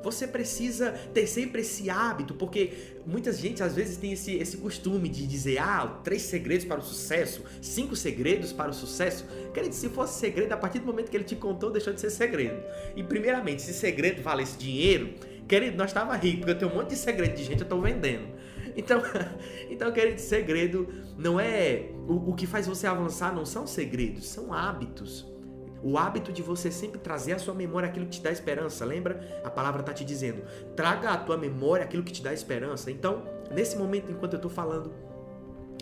Você 0.02 0.26
precisa 0.26 0.92
ter 1.12 1.26
sempre 1.26 1.60
esse 1.60 1.90
hábito, 1.90 2.32
porque 2.34 2.72
muita 3.06 3.32
gente 3.32 3.62
às 3.62 3.76
vezes 3.76 3.98
tem 3.98 4.12
esse, 4.12 4.34
esse 4.34 4.56
costume 4.56 5.10
de 5.10 5.26
dizer: 5.26 5.58
ah, 5.58 6.00
três 6.02 6.22
segredos 6.22 6.64
para 6.64 6.80
o 6.80 6.82
sucesso, 6.82 7.44
cinco 7.60 7.94
segredos 7.94 8.50
para 8.50 8.70
o 8.70 8.74
sucesso. 8.74 9.26
Querido, 9.52 9.74
se 9.74 9.90
fosse 9.90 10.18
segredo, 10.18 10.52
a 10.52 10.56
partir 10.56 10.78
do 10.78 10.86
momento 10.86 11.10
que 11.10 11.16
ele 11.18 11.24
te 11.24 11.36
contou, 11.36 11.70
deixou 11.70 11.92
de 11.92 12.00
ser 12.00 12.10
segredo. 12.10 12.62
E, 12.96 13.04
primeiramente, 13.04 13.60
se 13.60 13.74
segredo 13.74 14.22
valesse 14.22 14.56
dinheiro, 14.56 15.12
querido, 15.46 15.76
nós 15.76 15.90
estava 15.90 16.16
rico, 16.16 16.38
porque 16.38 16.52
eu 16.52 16.58
tenho 16.58 16.70
um 16.70 16.74
monte 16.74 16.90
de 16.90 16.96
segredo 16.96 17.34
de 17.34 17.44
gente, 17.44 17.60
eu 17.60 17.64
estou 17.64 17.80
vendendo. 17.80 18.26
Então, 18.76 19.02
então, 19.70 19.92
querido, 19.92 20.20
segredo 20.20 20.88
não 21.16 21.38
é. 21.38 21.90
O, 22.06 22.30
o 22.30 22.34
que 22.34 22.46
faz 22.46 22.66
você 22.66 22.86
avançar 22.86 23.34
não 23.34 23.44
são 23.44 23.66
segredos, 23.66 24.28
são 24.28 24.52
hábitos. 24.52 25.30
O 25.82 25.98
hábito 25.98 26.32
de 26.32 26.42
você 26.42 26.70
sempre 26.70 27.00
trazer 27.00 27.32
à 27.32 27.38
sua 27.38 27.54
memória 27.54 27.88
aquilo 27.88 28.06
que 28.06 28.12
te 28.12 28.22
dá 28.22 28.30
esperança. 28.30 28.84
Lembra? 28.84 29.40
A 29.44 29.50
palavra 29.50 29.80
está 29.80 29.92
te 29.92 30.04
dizendo: 30.04 30.42
traga 30.76 31.10
à 31.10 31.16
tua 31.16 31.36
memória 31.36 31.84
aquilo 31.84 32.04
que 32.04 32.12
te 32.12 32.22
dá 32.22 32.32
esperança. 32.32 32.90
Então, 32.90 33.24
nesse 33.50 33.76
momento, 33.76 34.10
enquanto 34.10 34.34
eu 34.34 34.38
estou 34.38 34.50
falando, 34.50 34.92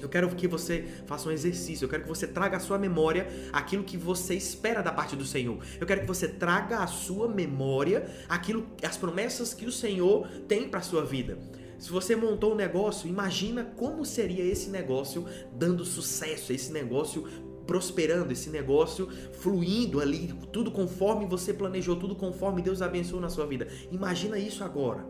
eu 0.01 0.09
quero 0.09 0.29
que 0.35 0.49
você 0.49 0.87
faça 1.07 1.29
um 1.29 1.33
exercício. 1.33 1.85
Eu 1.85 1.89
quero 1.89 2.05
que 2.05 2.09
você 2.09 2.27
traga 2.27 2.57
à 2.57 2.61
sua 2.61 2.79
memória 2.79 3.29
aquilo 3.53 3.85
que 3.85 3.97
você 3.97 4.35
espera 4.35 4.83
da 4.83 4.91
parte 4.91 5.15
do 5.15 5.25
Senhor. 5.25 5.59
Eu 5.79 5.87
quero 5.87 6.01
que 6.01 6.07
você 6.07 6.27
traga 6.27 6.79
à 6.79 6.87
sua 6.87 7.29
memória 7.29 8.09
aquilo, 8.29 8.67
as 8.83 8.97
promessas 8.97 9.53
que 9.53 9.67
o 9.67 9.73
Senhor 9.73 10.27
tem 10.49 10.69
para 10.69 10.81
sua 10.81 11.05
vida. 11.05 11.39
Se 11.81 11.91
você 11.91 12.15
montou 12.15 12.53
um 12.53 12.55
negócio, 12.55 13.09
imagina 13.09 13.65
como 13.65 14.05
seria 14.05 14.45
esse 14.45 14.69
negócio 14.69 15.25
dando 15.51 15.83
sucesso, 15.83 16.53
esse 16.53 16.71
negócio 16.71 17.27
prosperando, 17.67 18.33
esse 18.33 18.51
negócio 18.51 19.09
fluindo 19.33 19.99
ali, 19.99 20.35
tudo 20.53 20.71
conforme 20.71 21.25
você 21.25 21.55
planejou, 21.55 21.97
tudo 21.97 22.15
conforme 22.15 22.61
Deus 22.61 22.83
abençoou 22.83 23.23
na 23.23 23.31
sua 23.31 23.47
vida. 23.47 23.67
Imagina 23.91 24.39
isso 24.39 24.63
agora. 24.63 25.07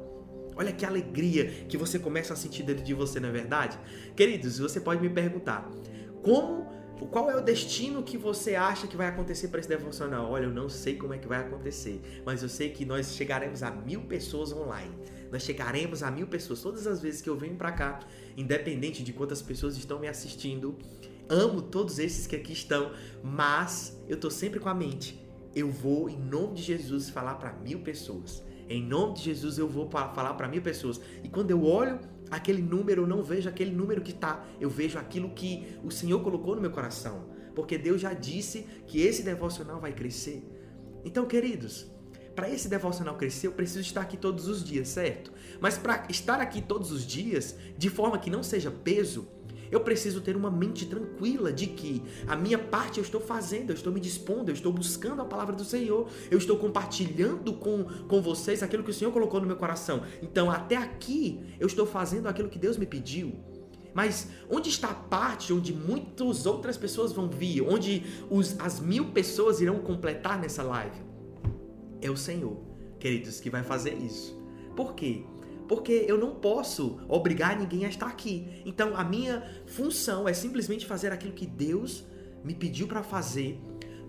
Olha 0.54 0.72
que 0.72 0.86
alegria 0.86 1.46
que 1.68 1.76
você 1.76 1.98
começa 1.98 2.34
a 2.34 2.36
sentir 2.36 2.62
dentro 2.62 2.84
de 2.84 2.94
você, 2.94 3.18
não 3.18 3.30
é 3.30 3.32
verdade? 3.32 3.76
Queridos, 4.14 4.60
você 4.60 4.80
pode 4.80 5.02
me 5.02 5.10
perguntar, 5.10 5.68
como 6.22 6.70
qual 7.10 7.30
é 7.30 7.36
o 7.36 7.40
destino 7.40 8.02
que 8.02 8.16
você 8.16 8.54
acha 8.54 8.86
que 8.86 8.96
vai 8.96 9.08
acontecer 9.08 9.48
para 9.48 9.58
esse 9.58 9.68
devocional? 9.68 10.30
Olha, 10.30 10.44
eu 10.44 10.50
não 10.50 10.68
sei 10.68 10.96
como 10.96 11.14
é 11.14 11.18
que 11.18 11.26
vai 11.26 11.40
acontecer, 11.40 12.00
mas 12.24 12.42
eu 12.42 12.48
sei 12.48 12.70
que 12.70 12.84
nós 12.84 13.14
chegaremos 13.14 13.62
a 13.62 13.70
mil 13.70 14.02
pessoas 14.02 14.52
online. 14.52 14.94
Nós 15.30 15.42
chegaremos 15.42 16.02
a 16.02 16.10
mil 16.10 16.26
pessoas 16.26 16.60
todas 16.60 16.86
as 16.86 17.00
vezes 17.00 17.20
que 17.20 17.28
eu 17.28 17.36
venho 17.36 17.56
para 17.56 17.72
cá, 17.72 18.00
independente 18.36 19.02
de 19.02 19.12
quantas 19.12 19.40
pessoas 19.40 19.76
estão 19.76 19.98
me 19.98 20.08
assistindo 20.08 20.76
amo 21.30 21.62
todos 21.62 22.00
esses 22.00 22.26
que 22.26 22.34
aqui 22.34 22.52
estão, 22.52 22.90
mas 23.22 23.96
eu 24.08 24.18
tô 24.18 24.28
sempre 24.28 24.58
com 24.58 24.68
a 24.68 24.74
mente. 24.74 25.24
Eu 25.54 25.70
vou, 25.70 26.10
em 26.10 26.18
nome 26.18 26.54
de 26.54 26.62
Jesus, 26.62 27.08
falar 27.08 27.36
para 27.36 27.52
mil 27.52 27.80
pessoas. 27.80 28.42
Em 28.68 28.82
nome 28.82 29.14
de 29.14 29.22
Jesus, 29.22 29.56
eu 29.56 29.68
vou 29.68 29.88
falar 29.88 30.34
para 30.34 30.48
mil 30.48 30.60
pessoas. 30.60 31.00
E 31.22 31.28
quando 31.28 31.50
eu 31.52 31.64
olho 31.64 32.00
aquele 32.30 32.60
número, 32.60 33.02
eu 33.02 33.06
não 33.06 33.22
vejo 33.22 33.48
aquele 33.48 33.70
número 33.70 34.00
que 34.00 34.12
tá. 34.12 34.44
Eu 34.60 34.68
vejo 34.68 34.98
aquilo 34.98 35.30
que 35.30 35.78
o 35.82 35.90
Senhor 35.90 36.20
colocou 36.20 36.54
no 36.54 36.60
meu 36.60 36.70
coração. 36.70 37.28
Porque 37.54 37.78
Deus 37.78 38.00
já 38.00 38.12
disse 38.12 38.66
que 38.86 39.00
esse 39.00 39.22
devocional 39.22 39.80
vai 39.80 39.92
crescer. 39.92 40.44
Então, 41.04 41.26
queridos, 41.26 41.90
para 42.34 42.48
esse 42.48 42.68
devocional 42.68 43.16
crescer, 43.16 43.48
eu 43.48 43.52
preciso 43.52 43.80
estar 43.80 44.00
aqui 44.00 44.16
todos 44.16 44.48
os 44.48 44.64
dias, 44.64 44.88
certo? 44.88 45.32
Mas 45.60 45.76
para 45.76 46.06
estar 46.08 46.40
aqui 46.40 46.62
todos 46.62 46.90
os 46.92 47.06
dias, 47.06 47.56
de 47.76 47.90
forma 47.90 48.18
que 48.18 48.30
não 48.30 48.42
seja 48.42 48.70
peso, 48.70 49.28
eu 49.70 49.80
preciso 49.80 50.20
ter 50.20 50.36
uma 50.36 50.50
mente 50.50 50.86
tranquila 50.86 51.52
de 51.52 51.68
que 51.68 52.02
a 52.26 52.34
minha 52.34 52.58
parte 52.58 52.98
eu 52.98 53.04
estou 53.04 53.20
fazendo, 53.20 53.70
eu 53.70 53.74
estou 53.74 53.92
me 53.92 54.00
dispondo, 54.00 54.48
eu 54.48 54.54
estou 54.54 54.72
buscando 54.72 55.22
a 55.22 55.24
palavra 55.24 55.54
do 55.54 55.64
Senhor, 55.64 56.08
eu 56.30 56.38
estou 56.38 56.56
compartilhando 56.56 57.52
com, 57.52 57.84
com 57.84 58.20
vocês 58.20 58.62
aquilo 58.62 58.82
que 58.82 58.90
o 58.90 58.94
Senhor 58.94 59.12
colocou 59.12 59.40
no 59.40 59.46
meu 59.46 59.56
coração. 59.56 60.02
Então, 60.20 60.50
até 60.50 60.76
aqui, 60.76 61.40
eu 61.60 61.66
estou 61.66 61.86
fazendo 61.86 62.26
aquilo 62.26 62.48
que 62.48 62.58
Deus 62.58 62.76
me 62.76 62.86
pediu. 62.86 63.32
Mas 63.94 64.28
onde 64.48 64.68
está 64.68 64.90
a 64.90 64.94
parte 64.94 65.52
onde 65.52 65.72
muitas 65.72 66.46
outras 66.46 66.76
pessoas 66.76 67.12
vão 67.12 67.28
vir, 67.28 67.62
onde 67.62 68.04
os, 68.30 68.58
as 68.60 68.80
mil 68.80 69.06
pessoas 69.06 69.60
irão 69.60 69.78
completar 69.80 70.38
nessa 70.38 70.62
live? 70.62 71.09
É 72.00 72.10
o 72.10 72.16
Senhor, 72.16 72.56
queridos, 72.98 73.40
que 73.40 73.50
vai 73.50 73.62
fazer 73.62 73.94
isso. 73.94 74.38
Por 74.74 74.94
quê? 74.94 75.24
porque 75.70 76.04
eu 76.08 76.18
não 76.18 76.34
posso 76.34 76.98
obrigar 77.06 77.56
ninguém 77.56 77.84
a 77.84 77.88
estar 77.88 78.08
aqui. 78.08 78.60
Então 78.66 78.96
a 78.96 79.04
minha 79.04 79.48
função 79.66 80.28
é 80.28 80.32
simplesmente 80.32 80.84
fazer 80.84 81.12
aquilo 81.12 81.32
que 81.32 81.46
Deus 81.46 82.04
me 82.42 82.52
pediu 82.56 82.88
para 82.88 83.04
fazer 83.04 83.56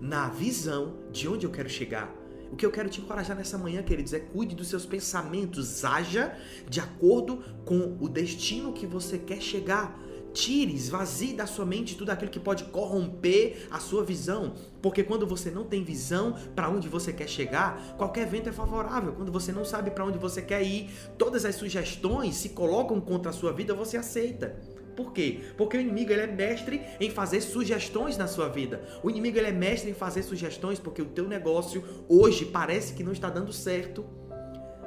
na 0.00 0.28
visão 0.28 0.96
de 1.12 1.28
onde 1.28 1.46
eu 1.46 1.52
quero 1.52 1.70
chegar. 1.70 2.12
O 2.50 2.56
que 2.56 2.66
eu 2.66 2.70
quero 2.72 2.88
te 2.88 3.00
encorajar 3.00 3.36
nessa 3.36 3.56
manhã, 3.56 3.80
queridos, 3.80 4.12
é 4.12 4.18
cuide 4.18 4.56
dos 4.56 4.66
seus 4.66 4.84
pensamentos, 4.84 5.84
haja 5.84 6.36
de 6.68 6.80
acordo 6.80 7.44
com 7.64 7.96
o 8.00 8.08
destino 8.08 8.72
que 8.72 8.84
você 8.84 9.16
quer 9.16 9.40
chegar. 9.40 9.96
Tire, 10.32 10.74
esvazie 10.74 11.34
da 11.34 11.46
sua 11.46 11.66
mente 11.66 11.96
tudo 11.96 12.10
aquilo 12.10 12.30
que 12.30 12.40
pode 12.40 12.64
corromper 12.64 13.66
a 13.70 13.78
sua 13.78 14.02
visão. 14.02 14.54
Porque 14.80 15.02
quando 15.02 15.26
você 15.26 15.50
não 15.50 15.64
tem 15.64 15.84
visão 15.84 16.34
para 16.54 16.70
onde 16.70 16.88
você 16.88 17.12
quer 17.12 17.28
chegar, 17.28 17.94
qualquer 17.98 18.26
vento 18.26 18.48
é 18.48 18.52
favorável. 18.52 19.12
Quando 19.12 19.30
você 19.30 19.52
não 19.52 19.64
sabe 19.64 19.90
para 19.90 20.04
onde 20.04 20.18
você 20.18 20.40
quer 20.40 20.62
ir, 20.62 20.90
todas 21.18 21.44
as 21.44 21.54
sugestões 21.54 22.36
se 22.36 22.50
colocam 22.50 23.00
contra 23.00 23.30
a 23.30 23.32
sua 23.32 23.52
vida, 23.52 23.74
você 23.74 23.96
aceita. 23.96 24.56
Por 24.96 25.12
quê? 25.12 25.40
Porque 25.56 25.76
o 25.76 25.80
inimigo 25.80 26.12
ele 26.12 26.22
é 26.22 26.26
mestre 26.26 26.82
em 27.00 27.10
fazer 27.10 27.40
sugestões 27.40 28.16
na 28.16 28.26
sua 28.26 28.48
vida. 28.48 28.82
O 29.02 29.10
inimigo 29.10 29.38
ele 29.38 29.48
é 29.48 29.52
mestre 29.52 29.90
em 29.90 29.94
fazer 29.94 30.22
sugestões 30.22 30.78
porque 30.78 31.00
o 31.00 31.06
teu 31.06 31.26
negócio 31.26 31.82
hoje 32.08 32.46
parece 32.46 32.92
que 32.92 33.02
não 33.02 33.12
está 33.12 33.30
dando 33.30 33.52
certo. 33.52 34.04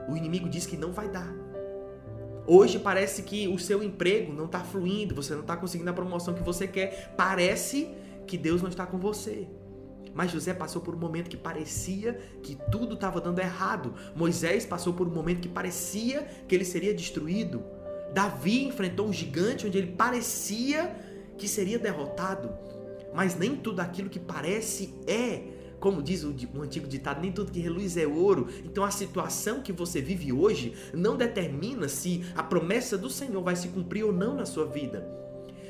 O 0.07 0.15
inimigo 0.15 0.47
diz 0.47 0.65
que 0.65 0.77
não 0.77 0.91
vai 0.91 1.09
dar. 1.09 1.44
Hoje 2.47 2.77
parece 2.77 3.23
que 3.23 3.47
o 3.47 3.57
seu 3.57 3.81
emprego 3.81 4.31
não 4.31 4.45
está 4.45 4.59
fluindo, 4.59 5.15
você 5.15 5.33
não 5.33 5.41
está 5.41 5.57
conseguindo 5.57 5.89
a 5.89 5.93
promoção 5.93 6.33
que 6.33 6.43
você 6.43 6.67
quer. 6.67 7.13
Parece 7.17 7.89
que 8.27 8.37
Deus 8.37 8.61
não 8.61 8.69
está 8.69 8.85
com 8.85 8.99
você. 8.99 9.47
Mas 10.13 10.31
José 10.31 10.53
passou 10.53 10.81
por 10.81 10.95
um 10.95 10.97
momento 10.97 11.29
que 11.29 11.35
parecia 11.35 12.13
que 12.41 12.57
tudo 12.71 12.93
estava 12.93 13.19
dando 13.19 13.39
errado. 13.39 13.93
Moisés 14.15 14.65
passou 14.65 14.93
por 14.93 15.07
um 15.07 15.11
momento 15.11 15.41
que 15.41 15.49
parecia 15.49 16.21
que 16.47 16.55
ele 16.55 16.63
seria 16.63 16.93
destruído. 16.93 17.63
Davi 18.13 18.63
enfrentou 18.63 19.07
um 19.07 19.13
gigante 19.13 19.65
onde 19.67 19.77
ele 19.77 19.91
parecia 19.91 20.95
que 21.37 21.47
seria 21.47 21.79
derrotado. 21.79 22.49
Mas 23.13 23.35
nem 23.37 23.55
tudo 23.55 23.81
aquilo 23.81 24.09
que 24.09 24.19
parece 24.19 24.93
é 25.07 25.54
como 25.79 26.01
diz 26.01 26.23
o, 26.23 26.33
o 26.55 26.61
antigo 26.61 26.87
ditado, 26.87 27.21
nem 27.21 27.31
tudo 27.31 27.51
que 27.51 27.59
reluz 27.59 27.97
é 27.97 28.07
ouro. 28.07 28.47
Então 28.63 28.83
a 28.83 28.91
situação 28.91 29.61
que 29.61 29.71
você 29.71 30.01
vive 30.01 30.31
hoje 30.31 30.73
não 30.93 31.15
determina 31.15 31.87
se 31.87 32.23
a 32.35 32.43
promessa 32.43 32.97
do 32.97 33.09
Senhor 33.09 33.41
vai 33.43 33.55
se 33.55 33.67
cumprir 33.69 34.03
ou 34.03 34.11
não 34.11 34.35
na 34.35 34.45
sua 34.45 34.65
vida. 34.65 35.07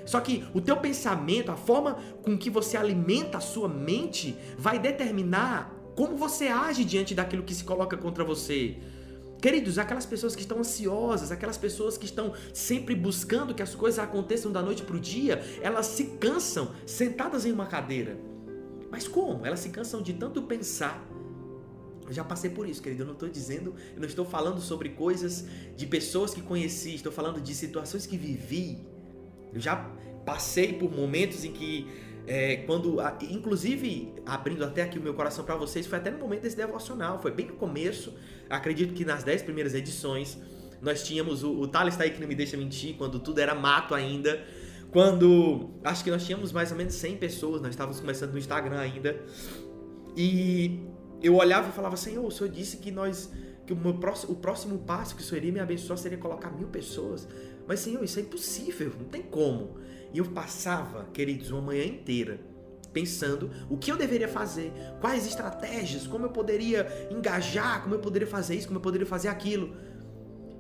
Só 0.05 0.19
que 0.19 0.45
o 0.53 0.62
teu 0.62 0.77
pensamento, 0.77 1.51
a 1.51 1.55
forma 1.55 1.97
com 2.21 2.38
que 2.38 2.50
você 2.50 2.77
alimenta 2.77 3.39
a 3.39 3.41
sua 3.41 3.67
mente, 3.67 4.38
vai 4.57 4.77
determinar 4.77 5.74
como 5.95 6.15
você 6.15 6.47
age 6.47 6.83
diante 6.83 7.15
daquilo 7.15 7.43
que 7.43 7.55
se 7.55 7.63
coloca 7.63 7.97
contra 7.97 8.24
você. 8.24 8.77
Queridos, 9.41 9.77
aquelas 9.77 10.05
pessoas 10.05 10.35
que 10.35 10.41
estão 10.41 10.59
ansiosas, 10.59 11.31
aquelas 11.31 11.57
pessoas 11.57 11.97
que 11.97 12.05
estão 12.05 12.33
sempre 12.53 12.95
buscando 12.95 13.53
que 13.53 13.62
as 13.62 13.75
coisas 13.75 14.00
aconteçam 14.00 14.51
da 14.51 14.62
noite 14.62 14.83
para 14.83 14.95
o 14.95 15.00
dia, 15.00 15.43
elas 15.62 15.88
se 15.88 16.05
cansam 16.19 16.71
sentadas 16.85 17.45
em 17.45 17.51
uma 17.51 17.65
cadeira. 17.65 18.17
Mas 18.95 19.09
como? 19.09 19.45
Elas 19.45 19.59
se 19.59 19.71
cansam 19.71 20.01
de 20.01 20.13
tanto 20.13 20.41
pensar. 20.43 21.05
Eu 22.07 22.13
já 22.13 22.23
passei 22.23 22.49
por 22.49 22.65
isso, 22.65 22.81
querido. 22.81 23.03
Eu 23.03 23.07
não 23.07 23.13
estou 23.13 23.27
dizendo, 23.27 23.75
eu 23.93 23.99
não 23.99 24.07
estou 24.07 24.23
falando 24.23 24.61
sobre 24.61 24.87
coisas 24.87 25.45
de 25.75 25.85
pessoas 25.85 26.33
que 26.33 26.41
conheci, 26.41 26.95
estou 26.95 27.11
falando 27.11 27.41
de 27.41 27.53
situações 27.53 28.05
que 28.05 28.15
vivi. 28.15 28.79
Eu 29.53 29.59
já 29.59 29.75
passei 30.25 30.71
por 30.71 30.89
momentos 30.89 31.43
em 31.43 31.51
que 31.51 31.85
é, 32.25 32.55
quando, 32.65 32.99
inclusive, 33.29 34.13
abrindo 34.25 34.63
até 34.63 34.83
aqui 34.83 34.97
o 34.97 35.01
meu 35.01 35.13
coração 35.13 35.43
para 35.43 35.57
vocês, 35.57 35.85
foi 35.85 35.97
até 35.97 36.09
no 36.09 36.17
momento 36.17 36.43
desse 36.43 36.55
devocional, 36.55 37.21
foi 37.21 37.31
bem 37.31 37.47
no 37.47 37.55
começo, 37.55 38.13
acredito 38.49 38.93
que 38.93 39.03
nas 39.03 39.25
10 39.25 39.41
primeiras 39.41 39.73
edições, 39.73 40.37
nós 40.81 41.03
tínhamos, 41.03 41.43
o, 41.43 41.51
o 41.51 41.67
Thales 41.67 41.97
tá 41.97 42.05
aí 42.05 42.11
que 42.11 42.21
não 42.21 42.29
me 42.29 42.35
deixa 42.35 42.55
mentir, 42.55 42.95
quando 42.95 43.19
tudo 43.19 43.39
era 43.39 43.53
mato 43.53 43.93
ainda, 43.93 44.41
quando, 44.95 45.71
acho 45.83 46.05
que 46.05 46.09
nós 46.09 46.25
tínhamos 46.25 46.53
mais 46.53 46.71
ou 46.71 46.77
menos 46.77 46.93
100 46.93 47.17
pessoas, 47.17 47.61
nós 47.61 47.71
estávamos 47.71 47.99
começando 47.99 48.31
no 48.31 48.37
Instagram 48.37 48.79
ainda, 48.79 49.21
e 50.15 50.79
eu 51.21 51.35
olhava 51.35 51.67
e 51.67 51.73
falava, 51.73 51.97
Senhor, 51.97 52.25
o 52.25 52.31
Senhor 52.31 52.49
disse 52.49 52.77
que 52.77 52.91
nós, 52.91 53.29
que 53.67 53.73
o, 53.73 53.93
próximo, 53.95 54.31
o 54.31 54.35
próximo 54.37 54.79
passo 54.79 55.13
que 55.13 55.21
o 55.21 55.25
Senhor 55.25 55.39
iria 55.39 55.51
me 55.51 55.59
abençoar 55.59 55.97
seria 55.99 56.17
colocar 56.17 56.49
mil 56.49 56.69
pessoas, 56.69 57.27
mas 57.67 57.81
Senhor, 57.81 58.01
isso 58.05 58.19
é 58.19 58.21
impossível, 58.21 58.93
não 58.97 59.09
tem 59.09 59.21
como. 59.21 59.75
E 60.13 60.19
eu 60.19 60.27
passava, 60.27 61.09
queridos, 61.11 61.51
uma 61.51 61.61
manhã 61.61 61.83
inteira 61.83 62.39
pensando 62.93 63.51
o 63.69 63.77
que 63.77 63.91
eu 63.91 63.97
deveria 63.97 64.29
fazer, 64.29 64.71
quais 65.01 65.27
estratégias, 65.27 66.07
como 66.07 66.27
eu 66.27 66.29
poderia 66.29 67.09
engajar, 67.11 67.83
como 67.83 67.95
eu 67.95 67.99
poderia 67.99 68.29
fazer 68.29 68.55
isso, 68.55 68.67
como 68.67 68.77
eu 68.77 68.81
poderia 68.81 69.05
fazer 69.05 69.27
aquilo. 69.27 69.75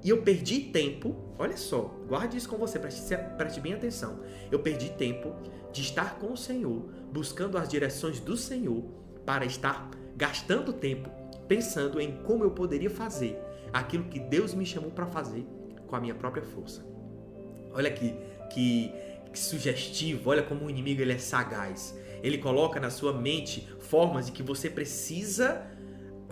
E 0.03 0.09
eu 0.09 0.23
perdi 0.23 0.59
tempo, 0.59 1.24
olha 1.37 1.57
só, 1.57 1.93
guarde 2.07 2.37
isso 2.37 2.49
com 2.49 2.57
você, 2.57 2.79
preste, 2.79 3.15
preste 3.37 3.59
bem 3.59 3.73
atenção. 3.73 4.19
Eu 4.51 4.59
perdi 4.59 4.89
tempo 4.91 5.35
de 5.71 5.81
estar 5.81 6.17
com 6.19 6.33
o 6.33 6.37
Senhor, 6.37 6.89
buscando 7.11 7.57
as 7.57 7.67
direções 7.67 8.19
do 8.19 8.37
Senhor, 8.37 8.83
para 9.25 9.45
estar 9.45 9.89
gastando 10.15 10.71
tempo 10.71 11.09
pensando 11.47 11.99
em 11.99 12.23
como 12.23 12.43
eu 12.43 12.51
poderia 12.51 12.89
fazer 12.89 13.39
aquilo 13.71 14.05
que 14.05 14.19
Deus 14.19 14.53
me 14.53 14.65
chamou 14.65 14.91
para 14.91 15.05
fazer 15.05 15.45
com 15.85 15.95
a 15.95 15.99
minha 15.99 16.15
própria 16.15 16.43
força. 16.43 16.83
Olha 17.71 17.89
aqui, 17.89 18.15
que 18.51 18.91
que 19.35 19.39
sugestivo, 19.39 20.29
olha 20.29 20.41
como 20.41 20.65
o 20.65 20.69
inimigo 20.69 21.01
ele 21.01 21.11
é 21.11 21.17
sagaz. 21.17 21.93
Ele 22.23 22.37
coloca 22.37 22.79
na 22.79 22.89
sua 22.89 23.11
mente 23.11 23.67
formas 23.79 24.27
de 24.27 24.31
que 24.31 24.41
você 24.41 24.69
precisa 24.69 25.61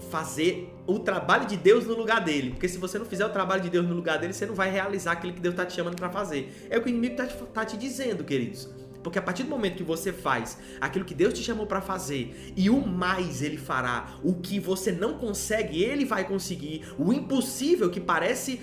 fazer 0.09 0.73
o 0.85 0.99
trabalho 0.99 1.45
de 1.45 1.57
Deus 1.57 1.85
no 1.85 1.95
lugar 1.95 2.23
dele. 2.23 2.51
Porque 2.51 2.67
se 2.67 2.77
você 2.77 2.99
não 2.99 3.05
fizer 3.05 3.25
o 3.25 3.29
trabalho 3.29 3.61
de 3.61 3.69
Deus 3.69 3.87
no 3.87 3.95
lugar 3.95 4.19
dele, 4.19 4.33
você 4.33 4.45
não 4.45 4.55
vai 4.55 4.69
realizar 4.69 5.13
aquilo 5.13 5.33
que 5.33 5.41
Deus 5.41 5.53
está 5.53 5.65
te 5.65 5.73
chamando 5.73 5.95
para 5.95 6.09
fazer. 6.09 6.67
É 6.69 6.77
o 6.77 6.81
que 6.81 6.87
o 6.87 6.89
inimigo 6.89 7.13
está 7.13 7.27
te, 7.27 7.43
tá 7.45 7.65
te 7.65 7.77
dizendo, 7.77 8.23
queridos. 8.23 8.69
Porque 9.03 9.19
a 9.19 9.21
partir 9.21 9.43
do 9.43 9.49
momento 9.49 9.75
que 9.75 9.83
você 9.83 10.13
faz 10.13 10.57
aquilo 10.79 11.03
que 11.03 11.13
Deus 11.13 11.33
te 11.33 11.43
chamou 11.43 11.67
para 11.67 11.81
fazer 11.81 12.53
e 12.55 12.69
o 12.69 12.79
mais 12.87 13.41
ele 13.41 13.57
fará, 13.57 14.17
o 14.23 14.35
que 14.35 14.59
você 14.59 14.91
não 14.91 15.17
consegue, 15.17 15.83
ele 15.83 16.05
vai 16.05 16.25
conseguir, 16.25 16.85
o 16.97 17.11
impossível 17.11 17.89
que 17.89 17.99
parece 17.99 18.61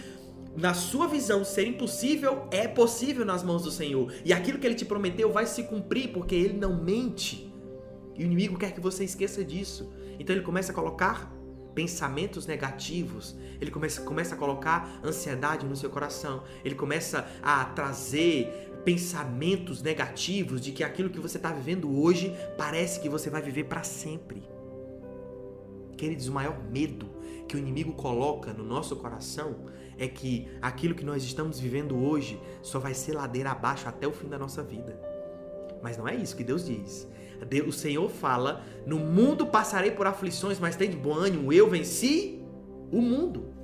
na 0.56 0.74
sua 0.74 1.06
visão, 1.06 1.44
ser 1.44 1.66
impossível 1.66 2.48
é 2.50 2.66
possível 2.66 3.24
nas 3.24 3.42
mãos 3.42 3.62
do 3.62 3.70
Senhor. 3.70 4.12
E 4.24 4.32
aquilo 4.32 4.58
que 4.58 4.66
ele 4.66 4.74
te 4.74 4.84
prometeu 4.84 5.30
vai 5.30 5.46
se 5.46 5.62
cumprir, 5.64 6.08
porque 6.08 6.34
ele 6.34 6.54
não 6.54 6.82
mente. 6.82 7.52
E 8.16 8.22
o 8.22 8.26
inimigo 8.26 8.58
quer 8.58 8.72
que 8.72 8.80
você 8.80 9.04
esqueça 9.04 9.44
disso. 9.44 9.92
Então 10.20 10.36
ele 10.36 10.44
começa 10.44 10.70
a 10.70 10.74
colocar 10.74 11.32
pensamentos 11.74 12.46
negativos, 12.46 13.34
ele 13.58 13.70
começa, 13.70 14.02
começa 14.02 14.34
a 14.34 14.38
colocar 14.38 15.00
ansiedade 15.02 15.64
no 15.64 15.74
seu 15.74 15.88
coração, 15.88 16.44
ele 16.62 16.74
começa 16.74 17.26
a 17.42 17.64
trazer 17.64 18.70
pensamentos 18.84 19.82
negativos 19.82 20.60
de 20.60 20.72
que 20.72 20.84
aquilo 20.84 21.08
que 21.08 21.18
você 21.18 21.38
está 21.38 21.50
vivendo 21.50 21.90
hoje 21.98 22.36
parece 22.58 23.00
que 23.00 23.08
você 23.08 23.30
vai 23.30 23.40
viver 23.40 23.64
para 23.64 23.82
sempre. 23.82 24.42
Queridos, 25.96 26.28
o 26.28 26.32
maior 26.32 26.62
medo 26.70 27.08
que 27.48 27.56
o 27.56 27.58
inimigo 27.58 27.94
coloca 27.94 28.52
no 28.52 28.62
nosso 28.62 28.96
coração 28.96 29.66
é 29.98 30.06
que 30.06 30.48
aquilo 30.60 30.94
que 30.94 31.04
nós 31.04 31.24
estamos 31.24 31.58
vivendo 31.58 31.96
hoje 31.96 32.38
só 32.62 32.78
vai 32.78 32.92
ser 32.92 33.14
ladeira 33.14 33.52
abaixo 33.52 33.88
até 33.88 34.06
o 34.06 34.12
fim 34.12 34.28
da 34.28 34.38
nossa 34.38 34.62
vida. 34.62 35.00
Mas 35.82 35.96
não 35.96 36.06
é 36.06 36.14
isso 36.14 36.36
que 36.36 36.44
Deus 36.44 36.66
diz. 36.66 37.08
O 37.66 37.72
Senhor 37.72 38.08
fala: 38.10 38.64
No 38.86 38.98
mundo 38.98 39.46
passarei 39.46 39.90
por 39.90 40.06
aflições, 40.06 40.58
mas 40.58 40.76
tem 40.76 40.90
de 40.90 40.96
bom 40.96 41.14
ânimo, 41.14 41.52
eu 41.52 41.68
venci 41.68 42.40
o 42.90 43.00
mundo. 43.00 43.60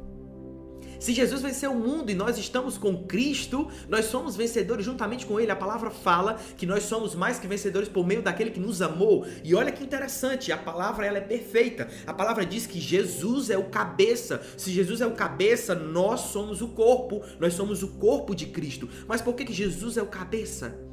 Se 0.98 1.12
Jesus 1.12 1.42
venceu 1.42 1.72
o 1.72 1.78
mundo 1.78 2.10
e 2.10 2.14
nós 2.14 2.38
estamos 2.38 2.78
com 2.78 3.04
Cristo, 3.04 3.68
nós 3.88 4.06
somos 4.06 4.36
vencedores 4.36 4.84
juntamente 4.84 5.26
com 5.26 5.38
Ele. 5.38 5.50
A 5.50 5.56
palavra 5.56 5.90
fala 5.90 6.38
que 6.56 6.66
nós 6.66 6.84
somos 6.84 7.14
mais 7.14 7.38
que 7.38 7.46
vencedores 7.46 7.88
por 7.88 8.06
meio 8.06 8.22
daquele 8.22 8.50
que 8.50 8.60
nos 8.60 8.80
amou. 8.80 9.26
E 9.44 9.54
olha 9.54 9.72
que 9.72 9.84
interessante, 9.84 10.50
a 10.50 10.56
palavra 10.56 11.06
ela 11.06 11.18
é 11.18 11.20
perfeita. 11.20 11.88
A 12.06 12.14
palavra 12.14 12.46
diz 12.46 12.66
que 12.66 12.80
Jesus 12.80 13.50
é 13.50 13.58
o 13.58 13.64
cabeça. 13.64 14.40
Se 14.56 14.70
Jesus 14.70 15.00
é 15.00 15.06
o 15.06 15.12
cabeça, 15.12 15.74
nós 15.74 16.20
somos 16.20 16.62
o 16.62 16.68
corpo. 16.68 17.22
Nós 17.38 17.54
somos 17.54 17.82
o 17.82 17.88
corpo 17.88 18.34
de 18.34 18.46
Cristo. 18.46 18.88
Mas 19.06 19.20
por 19.20 19.34
que, 19.34 19.44
que 19.44 19.52
Jesus 19.52 19.96
é 19.96 20.02
o 20.02 20.06
cabeça? 20.06 20.85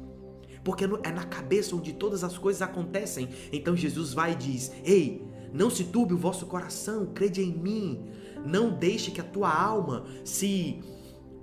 Porque 0.64 0.84
é 0.84 1.12
na 1.12 1.24
cabeça 1.24 1.76
onde 1.76 1.92
todas 1.92 2.24
as 2.24 2.38
coisas 2.38 2.62
acontecem. 2.62 3.28
Então 3.52 3.76
Jesus 3.76 4.14
vai 4.14 4.32
e 4.32 4.36
diz: 4.36 4.72
Ei, 4.82 5.22
não 5.52 5.70
se 5.70 5.84
turbe 5.84 6.14
o 6.14 6.18
vosso 6.18 6.46
coração, 6.46 7.06
crede 7.06 7.42
em 7.42 7.52
mim. 7.52 8.06
Não 8.44 8.70
deixe 8.70 9.10
que 9.10 9.20
a 9.20 9.24
tua 9.24 9.52
alma 9.52 10.04
se 10.24 10.82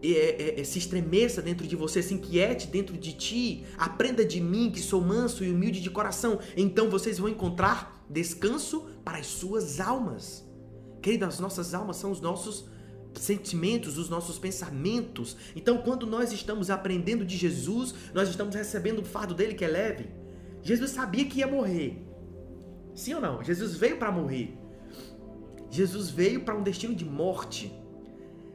é, 0.03 0.09
é, 0.09 0.59
é, 0.59 0.63
se 0.63 0.79
estremeça 0.79 1.41
dentro 1.41 1.67
de 1.67 1.75
você, 1.75 2.01
se 2.01 2.13
inquiete 2.15 2.67
dentro 2.67 2.97
de 2.97 3.13
ti. 3.13 3.63
Aprenda 3.77 4.25
de 4.25 4.41
mim, 4.41 4.71
que 4.71 4.81
sou 4.81 4.99
manso 4.99 5.43
e 5.43 5.51
humilde 5.51 5.79
de 5.79 5.89
coração. 5.91 6.39
Então 6.57 6.89
vocês 6.89 7.19
vão 7.19 7.29
encontrar 7.29 8.03
descanso 8.09 8.87
para 9.05 9.19
as 9.19 9.27
suas 9.27 9.79
almas. 9.79 10.43
Querido, 11.01 11.25
as 11.25 11.39
nossas 11.39 11.73
almas 11.73 11.97
são 11.97 12.11
os 12.11 12.19
nossos 12.19 12.65
sentimentos, 13.15 13.97
os 13.97 14.09
nossos 14.09 14.39
pensamentos. 14.39 15.35
Então, 15.55 15.79
quando 15.79 16.05
nós 16.05 16.31
estamos 16.31 16.69
aprendendo 16.69 17.25
de 17.25 17.37
Jesus, 17.37 17.93
nós 18.13 18.29
estamos 18.29 18.55
recebendo 18.55 18.99
o 18.99 19.05
fardo 19.05 19.33
dele 19.33 19.53
que 19.53 19.65
é 19.65 19.67
leve. 19.67 20.09
Jesus 20.63 20.91
sabia 20.91 21.25
que 21.25 21.39
ia 21.39 21.47
morrer. 21.47 22.05
Sim 22.93 23.15
ou 23.15 23.21
não? 23.21 23.43
Jesus 23.43 23.75
veio 23.75 23.97
para 23.97 24.11
morrer. 24.11 24.57
Jesus 25.69 26.09
veio 26.09 26.41
para 26.41 26.55
um 26.55 26.63
destino 26.63 26.93
de 26.93 27.05
morte. 27.05 27.73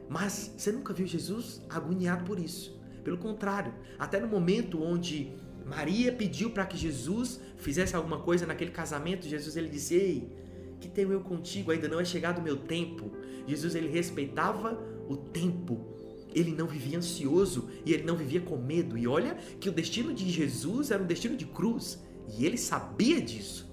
Mas 0.09 0.53
você 0.55 0.71
nunca 0.71 0.93
viu 0.93 1.05
Jesus 1.05 1.61
agoniado 1.69 2.23
por 2.23 2.39
isso. 2.39 2.79
Pelo 3.03 3.17
contrário, 3.17 3.73
até 3.97 4.19
no 4.19 4.27
momento 4.27 4.81
onde 4.81 5.33
Maria 5.65 6.11
pediu 6.11 6.51
para 6.51 6.65
que 6.65 6.77
Jesus 6.77 7.39
fizesse 7.57 7.95
alguma 7.95 8.19
coisa 8.19 8.45
naquele 8.45 8.71
casamento, 8.71 9.27
Jesus 9.27 9.57
ele 9.57 9.69
disse: 9.69 9.95
"Ei, 9.95 10.31
que 10.79 10.87
tenho 10.87 11.11
eu 11.11 11.21
contigo? 11.21 11.71
Ainda 11.71 11.87
não 11.87 11.99
é 11.99 12.05
chegado 12.05 12.39
o 12.39 12.41
meu 12.41 12.57
tempo." 12.57 13.11
Jesus 13.47 13.73
ele 13.73 13.87
respeitava 13.87 14.77
o 15.07 15.15
tempo. 15.15 15.95
Ele 16.35 16.51
não 16.51 16.67
vivia 16.67 16.97
ansioso 16.97 17.69
e 17.85 17.93
ele 17.93 18.03
não 18.03 18.15
vivia 18.15 18.41
com 18.41 18.57
medo. 18.57 18.97
E 18.97 19.07
olha 19.07 19.35
que 19.59 19.69
o 19.69 19.71
destino 19.71 20.13
de 20.13 20.29
Jesus 20.29 20.91
era 20.91 21.01
um 21.01 21.07
destino 21.07 21.35
de 21.35 21.45
cruz, 21.45 22.03
e 22.37 22.45
ele 22.45 22.57
sabia 22.57 23.21
disso. 23.21 23.67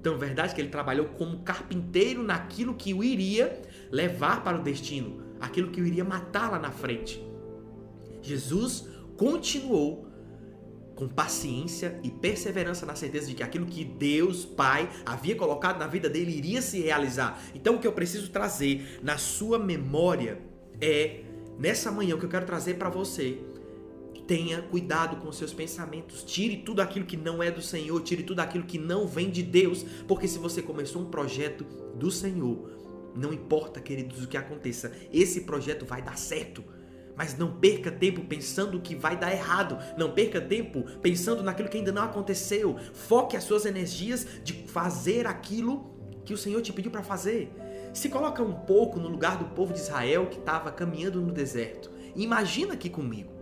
Então, 0.00 0.14
é 0.14 0.18
verdade 0.18 0.54
que 0.54 0.60
ele 0.60 0.68
trabalhou 0.68 1.06
como 1.06 1.42
carpinteiro 1.42 2.22
naquilo 2.22 2.74
que 2.74 2.92
o 2.92 3.02
iria 3.02 3.62
levar 3.90 4.42
para 4.42 4.58
o 4.58 4.62
destino, 4.62 5.22
aquilo 5.40 5.70
que 5.70 5.80
o 5.80 5.86
iria 5.86 6.04
matar 6.04 6.50
lá 6.50 6.58
na 6.58 6.70
frente. 6.70 7.24
Jesus 8.20 8.88
continuou 9.16 10.07
com 10.98 11.06
paciência 11.06 12.00
e 12.02 12.10
perseverança 12.10 12.84
na 12.84 12.96
certeza 12.96 13.28
de 13.28 13.34
que 13.34 13.42
aquilo 13.44 13.66
que 13.66 13.84
Deus, 13.84 14.44
Pai, 14.44 14.90
havia 15.06 15.36
colocado 15.36 15.78
na 15.78 15.86
vida 15.86 16.10
dele 16.10 16.36
iria 16.36 16.60
se 16.60 16.80
realizar. 16.80 17.40
Então, 17.54 17.76
o 17.76 17.78
que 17.78 17.86
eu 17.86 17.92
preciso 17.92 18.30
trazer 18.30 18.98
na 19.00 19.16
sua 19.16 19.60
memória 19.60 20.40
é, 20.80 21.20
nessa 21.56 21.92
manhã, 21.92 22.16
o 22.16 22.18
que 22.18 22.24
eu 22.24 22.28
quero 22.28 22.46
trazer 22.46 22.74
para 22.74 22.88
você 22.88 23.38
Tenha 24.26 24.60
cuidado 24.60 25.16
com 25.22 25.32
seus 25.32 25.54
pensamentos. 25.54 26.22
Tire 26.22 26.58
tudo 26.58 26.82
aquilo 26.82 27.06
que 27.06 27.16
não 27.16 27.42
é 27.42 27.50
do 27.50 27.62
Senhor, 27.62 27.98
tire 28.02 28.22
tudo 28.22 28.40
aquilo 28.40 28.64
que 28.64 28.76
não 28.76 29.06
vem 29.06 29.30
de 29.30 29.42
Deus, 29.42 29.86
porque 30.06 30.28
se 30.28 30.38
você 30.38 30.60
começou 30.60 31.00
um 31.00 31.06
projeto 31.06 31.64
do 31.94 32.10
Senhor, 32.10 32.68
não 33.16 33.32
importa, 33.32 33.80
queridos, 33.80 34.22
o 34.22 34.28
que 34.28 34.36
aconteça, 34.36 34.92
esse 35.10 35.42
projeto 35.42 35.86
vai 35.86 36.02
dar 36.02 36.18
certo. 36.18 36.62
Mas 37.18 37.36
não 37.36 37.50
perca 37.50 37.90
tempo 37.90 38.20
pensando 38.22 38.78
que 38.78 38.94
vai 38.94 39.16
dar 39.16 39.32
errado. 39.32 39.76
Não 39.96 40.12
perca 40.12 40.40
tempo 40.40 40.84
pensando 41.02 41.42
naquilo 41.42 41.68
que 41.68 41.76
ainda 41.76 41.90
não 41.90 42.04
aconteceu. 42.04 42.78
Foque 42.94 43.36
as 43.36 43.42
suas 43.42 43.66
energias 43.66 44.24
de 44.44 44.52
fazer 44.68 45.26
aquilo 45.26 45.98
que 46.24 46.32
o 46.32 46.38
Senhor 46.38 46.62
te 46.62 46.72
pediu 46.72 46.92
para 46.92 47.02
fazer. 47.02 47.52
Se 47.92 48.08
coloca 48.08 48.40
um 48.40 48.52
pouco 48.52 49.00
no 49.00 49.08
lugar 49.08 49.36
do 49.36 49.46
povo 49.46 49.72
de 49.72 49.80
Israel 49.80 50.26
que 50.26 50.38
estava 50.38 50.70
caminhando 50.70 51.20
no 51.20 51.32
deserto. 51.32 51.90
Imagina 52.14 52.74
aqui 52.74 52.88
comigo. 52.88 53.32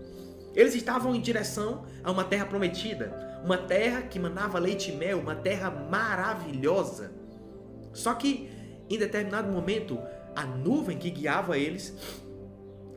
Eles 0.55 0.75
estavam 0.75 1.15
em 1.15 1.21
direção 1.21 1.85
a 2.03 2.11
uma 2.11 2.25
terra 2.25 2.47
prometida, 2.47 3.43
uma 3.45 3.59
terra 3.59 4.01
que 4.01 4.19
manava 4.19 4.59
leite 4.59 4.91
e 4.91 4.97
mel, 4.97 5.21
uma 5.21 5.35
terra 5.35 5.71
maravilhosa. 5.71 7.13
Só 7.93 8.15
que 8.15 8.49
em 8.89 8.97
determinado 8.99 9.53
momento 9.53 9.99
a 10.35 10.47
nuvem 10.47 10.97
que 10.97 11.11
guiava 11.11 11.59
eles 11.59 11.95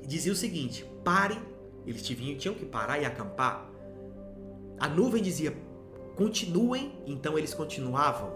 dizia 0.10 0.34
o 0.34 0.36
seguinte: 0.36 0.86
pare. 1.04 1.39
Eles 1.86 2.04
tinham, 2.04 2.54
que 2.54 2.65
parar 2.65 3.00
e 3.00 3.06
acampar. 3.06 3.69
A 4.80 4.88
nuvem 4.88 5.24
dizia: 5.24 5.56
continuem, 6.15 7.02
então 7.06 7.38
eles 7.38 7.54
continuavam. 7.54 8.34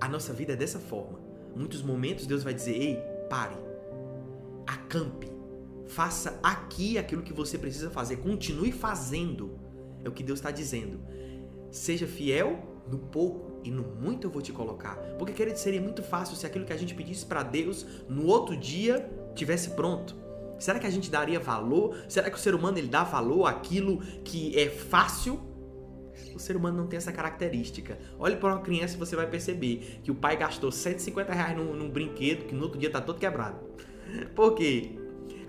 A 0.00 0.08
nossa 0.08 0.32
vida 0.32 0.54
é 0.54 0.56
dessa 0.56 0.78
forma. 0.78 1.20
Muitos 1.54 1.82
momentos 1.82 2.26
Deus 2.26 2.42
vai 2.42 2.54
dizer: 2.54 2.74
ei, 2.74 2.96
pare, 3.28 3.56
acampe, 4.66 5.30
faça 5.86 6.38
aqui 6.42 6.96
aquilo 6.96 7.22
que 7.22 7.32
você 7.32 7.58
precisa 7.58 7.90
fazer, 7.90 8.16
continue 8.16 8.72
fazendo. 8.72 9.58
É 10.02 10.08
o 10.08 10.12
que 10.12 10.22
Deus 10.22 10.38
está 10.38 10.50
dizendo. 10.50 11.00
Seja 11.70 12.06
fiel 12.06 12.82
no 12.90 12.98
pouco 12.98 13.60
e 13.62 13.70
no 13.70 13.82
muito 13.82 14.26
eu 14.26 14.30
vou 14.30 14.40
te 14.40 14.52
colocar. 14.52 14.96
Porque, 15.18 15.34
querido, 15.34 15.58
seria 15.58 15.80
muito 15.80 16.02
fácil 16.02 16.34
se 16.34 16.46
aquilo 16.46 16.64
que 16.64 16.72
a 16.72 16.76
gente 16.76 16.94
pedisse 16.94 17.26
para 17.26 17.42
Deus 17.42 17.86
no 18.08 18.26
outro 18.26 18.56
dia 18.56 19.08
tivesse 19.34 19.70
pronto. 19.70 20.29
Será 20.60 20.78
que 20.78 20.86
a 20.86 20.90
gente 20.90 21.10
daria 21.10 21.40
valor? 21.40 21.96
Será 22.06 22.30
que 22.30 22.36
o 22.36 22.40
ser 22.40 22.54
humano 22.54 22.78
ele 22.78 22.86
dá 22.86 23.02
valor 23.02 23.46
àquilo 23.46 23.98
que 24.22 24.56
é 24.56 24.68
fácil? 24.68 25.40
O 26.34 26.38
ser 26.38 26.54
humano 26.54 26.76
não 26.76 26.86
tem 26.86 26.98
essa 26.98 27.10
característica. 27.10 27.98
Olhe 28.18 28.36
para 28.36 28.54
uma 28.54 28.60
criança 28.60 28.94
e 28.94 28.98
você 28.98 29.16
vai 29.16 29.26
perceber 29.26 30.00
que 30.04 30.10
o 30.10 30.14
pai 30.14 30.36
gastou 30.36 30.70
150 30.70 31.32
reais 31.32 31.56
num, 31.56 31.74
num 31.74 31.88
brinquedo 31.88 32.44
que 32.44 32.54
no 32.54 32.64
outro 32.64 32.78
dia 32.78 32.88
está 32.88 33.00
todo 33.00 33.18
quebrado. 33.18 33.58
Por 34.36 34.54
quê? 34.54 35.00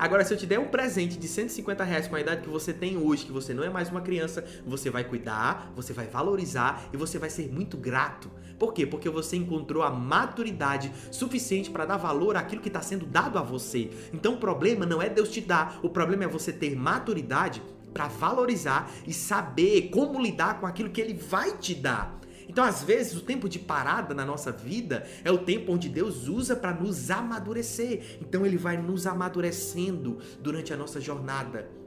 Agora, 0.01 0.25
se 0.25 0.33
eu 0.33 0.37
te 0.37 0.47
der 0.47 0.59
um 0.59 0.67
presente 0.67 1.15
de 1.15 1.27
150 1.27 1.83
reais 1.83 2.07
com 2.07 2.15
a 2.15 2.21
idade 2.21 2.41
que 2.41 2.49
você 2.49 2.73
tem 2.73 2.97
hoje, 2.97 3.25
que 3.25 3.31
você 3.31 3.53
não 3.53 3.63
é 3.63 3.69
mais 3.69 3.89
uma 3.89 4.01
criança, 4.01 4.43
você 4.65 4.89
vai 4.89 5.03
cuidar, 5.03 5.71
você 5.75 5.93
vai 5.93 6.07
valorizar 6.07 6.89
e 6.91 6.97
você 6.97 7.19
vai 7.19 7.29
ser 7.29 7.51
muito 7.51 7.77
grato. 7.77 8.31
Por 8.61 8.75
quê? 8.75 8.85
Porque 8.85 9.09
você 9.09 9.35
encontrou 9.35 9.81
a 9.81 9.89
maturidade 9.89 10.91
suficiente 11.09 11.71
para 11.71 11.83
dar 11.83 11.97
valor 11.97 12.35
àquilo 12.35 12.61
que 12.61 12.67
está 12.67 12.79
sendo 12.79 13.07
dado 13.07 13.39
a 13.39 13.41
você. 13.41 13.89
Então 14.13 14.35
o 14.35 14.37
problema 14.37 14.85
não 14.85 15.01
é 15.01 15.09
Deus 15.09 15.31
te 15.31 15.41
dar, 15.41 15.79
o 15.81 15.89
problema 15.89 16.25
é 16.25 16.27
você 16.27 16.53
ter 16.53 16.75
maturidade 16.75 17.59
para 17.91 18.07
valorizar 18.07 18.91
e 19.07 19.11
saber 19.11 19.89
como 19.89 20.21
lidar 20.21 20.59
com 20.59 20.67
aquilo 20.67 20.91
que 20.91 21.01
ele 21.01 21.15
vai 21.15 21.57
te 21.57 21.73
dar. 21.73 22.21
Então, 22.47 22.63
às 22.63 22.83
vezes, 22.83 23.17
o 23.17 23.21
tempo 23.21 23.49
de 23.49 23.57
parada 23.57 24.13
na 24.13 24.25
nossa 24.25 24.51
vida 24.51 25.07
é 25.23 25.31
o 25.31 25.39
tempo 25.39 25.71
onde 25.71 25.89
Deus 25.89 26.27
usa 26.27 26.55
para 26.55 26.73
nos 26.73 27.09
amadurecer. 27.09 28.19
Então, 28.21 28.45
Ele 28.45 28.57
vai 28.57 28.75
nos 28.75 29.07
amadurecendo 29.07 30.19
durante 30.41 30.73
a 30.73 30.77
nossa 30.77 30.99
jornada. 30.99 31.80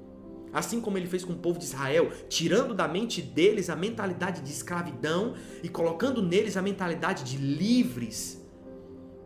Assim 0.55 0.81
como 0.81 0.97
ele 0.97 1.09
fez 1.09 1.25
com 1.25 1.33
o 1.33 1.39
povo 1.39 1.59
de 1.59 1.65
Israel, 1.65 2.11
tirando 2.29 2.73
da 2.73 2.87
mente 2.87 3.21
deles 3.21 3.69
a 3.69 3.77
mentalidade 3.77 4.41
de 4.41 4.51
escravidão 4.51 5.35
e 5.63 5.69
colocando 5.69 6.23
neles 6.23 6.57
a 6.57 6.63
mentalidade 6.63 7.25
de 7.25 7.37
livres. 7.37 8.41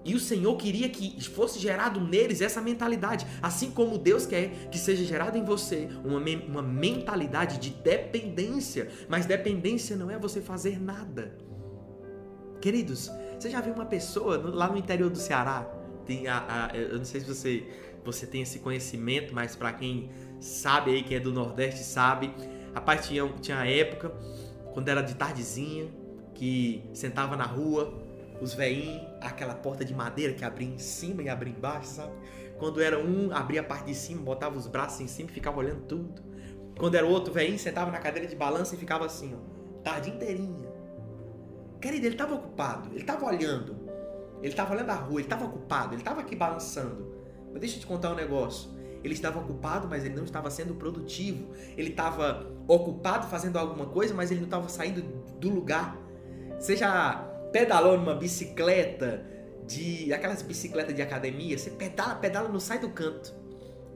E 0.05 0.15
o 0.15 0.19
Senhor 0.19 0.57
queria 0.57 0.89
que 0.89 1.23
fosse 1.23 1.59
gerado 1.59 2.01
neles 2.01 2.41
essa 2.41 2.63
mentalidade, 2.63 3.27
assim 3.43 3.71
como 3.71 3.99
Deus 3.99 4.25
quer 4.25 4.69
que 4.71 4.79
seja 4.79 5.05
gerado 5.05 5.37
em 5.37 5.45
você 5.45 5.89
uma, 6.03 6.19
uma 6.47 6.63
mentalidade 6.63 7.59
de 7.59 7.71
dependência. 7.71 8.89
Mas 9.07 9.27
dependência 9.27 9.97
não 9.97 10.11
é 10.11 10.19
você 10.19 10.41
fazer 10.41 10.81
nada. 10.81 11.37
Queridos, 12.59 13.11
você 13.39 13.51
já 13.51 13.61
viu 13.61 13.75
uma 13.75 13.85
pessoa 13.85 14.39
lá 14.39 14.69
no 14.71 14.79
interior 14.79 15.11
do 15.11 15.19
Ceará? 15.19 15.71
Tem 16.07 16.27
a, 16.27 16.71
a, 16.73 16.77
eu 16.77 16.97
não 16.97 17.05
sei 17.05 17.21
se 17.21 17.27
você, 17.27 17.65
você 18.03 18.27
tem 18.27 18.41
esse 18.41 18.61
conhecimento, 18.61 19.35
mas 19.35 19.55
para 19.55 19.75
quem 19.75 20.11
sabe 20.41 20.93
aí, 20.93 21.03
quem 21.03 21.17
é 21.17 21.21
do 21.21 21.33
Nordeste 21.33 21.83
sabe, 21.83 22.35
rapaz, 22.75 23.07
tinha, 23.07 23.27
tinha 23.41 23.65
época, 23.67 24.13
quando 24.73 24.89
era 24.89 25.03
de 25.03 25.15
tardezinha, 25.15 25.89
que 26.35 26.89
sentava 26.93 27.37
na 27.37 27.45
rua, 27.45 27.93
os 28.41 28.55
veinhos, 28.55 29.03
aquela 29.21 29.55
porta 29.55 29.85
de 29.85 29.93
madeira 29.93 30.33
que 30.33 30.45
abria 30.45 30.69
em 30.69 30.79
cima 30.79 31.23
e 31.23 31.29
abria 31.29 31.53
embaixo, 31.53 31.89
sabe? 31.89 32.13
Quando 32.59 32.81
era 32.81 32.99
um, 32.99 33.35
abria 33.35 33.61
a 33.61 33.65
parte 33.65 33.87
de 33.87 33.95
cima, 33.95 34.23
botava 34.23 34.57
os 34.57 34.67
braços 34.67 35.01
em 35.01 35.09
cima 35.09 35.31
e 35.31 35.33
ficava 35.33 35.59
olhando 35.59 35.83
tudo. 35.83 36.23
Quando 36.79 36.95
era 36.95 37.07
outro 37.07 37.33
veinho, 37.33 37.59
sentava 37.59 37.91
na 37.91 37.99
cadeira 37.99 38.29
de 38.29 38.37
balanço 38.37 38.75
e 38.75 38.79
ficava 38.79 39.07
assim, 39.07 39.35
ó, 39.35 39.83
tarde 39.83 40.11
inteirinha. 40.11 40.69
Querido, 41.81 42.07
ele 42.07 42.15
estava 42.15 42.35
ocupado, 42.35 42.89
ele 42.91 43.01
estava 43.01 43.27
olhando. 43.27 43.77
Ele 44.41 44.49
estava 44.49 44.75
olhando 44.75 44.91
a 44.91 44.95
rua, 44.95 45.21
ele 45.21 45.27
estava 45.27 45.45
ocupado, 45.45 45.95
ele 45.95 46.01
estava 46.01 46.21
aqui 46.21 46.37
balançando. 46.37 47.17
Mas 47.51 47.61
deixa 47.61 47.77
eu 47.77 47.81
te 47.81 47.87
contar 47.87 48.13
um 48.13 48.15
negócio. 48.15 48.71
Ele 49.03 49.15
estava 49.15 49.39
ocupado, 49.39 49.89
mas 49.89 50.05
ele 50.05 50.15
não 50.15 50.25
estava 50.25 50.51
sendo 50.51 50.75
produtivo. 50.75 51.49
Ele 51.77 51.91
estava 51.91 52.47
ocupado 52.67 53.27
fazendo 53.29 53.59
alguma 53.59 53.87
coisa, 53.87 54.15
mas 54.15 54.31
ele 54.31 54.41
não 54.41 54.47
estava 54.47 54.69
saindo 54.69 55.03
do 55.39 55.51
lugar. 55.51 55.97
Seja 56.59 57.25
pedalou 57.53 57.97
numa 57.97 58.15
bicicleta 58.15 59.25
de 59.67 60.13
aquelas 60.13 60.43
bicicletas 60.43 60.95
de 60.95 61.03
academia, 61.03 61.57
você 61.59 61.71
pedala, 61.71 62.15
pedala, 62.15 62.49
não 62.49 62.61
sai 62.61 62.79
do 62.79 62.89
canto. 62.89 63.35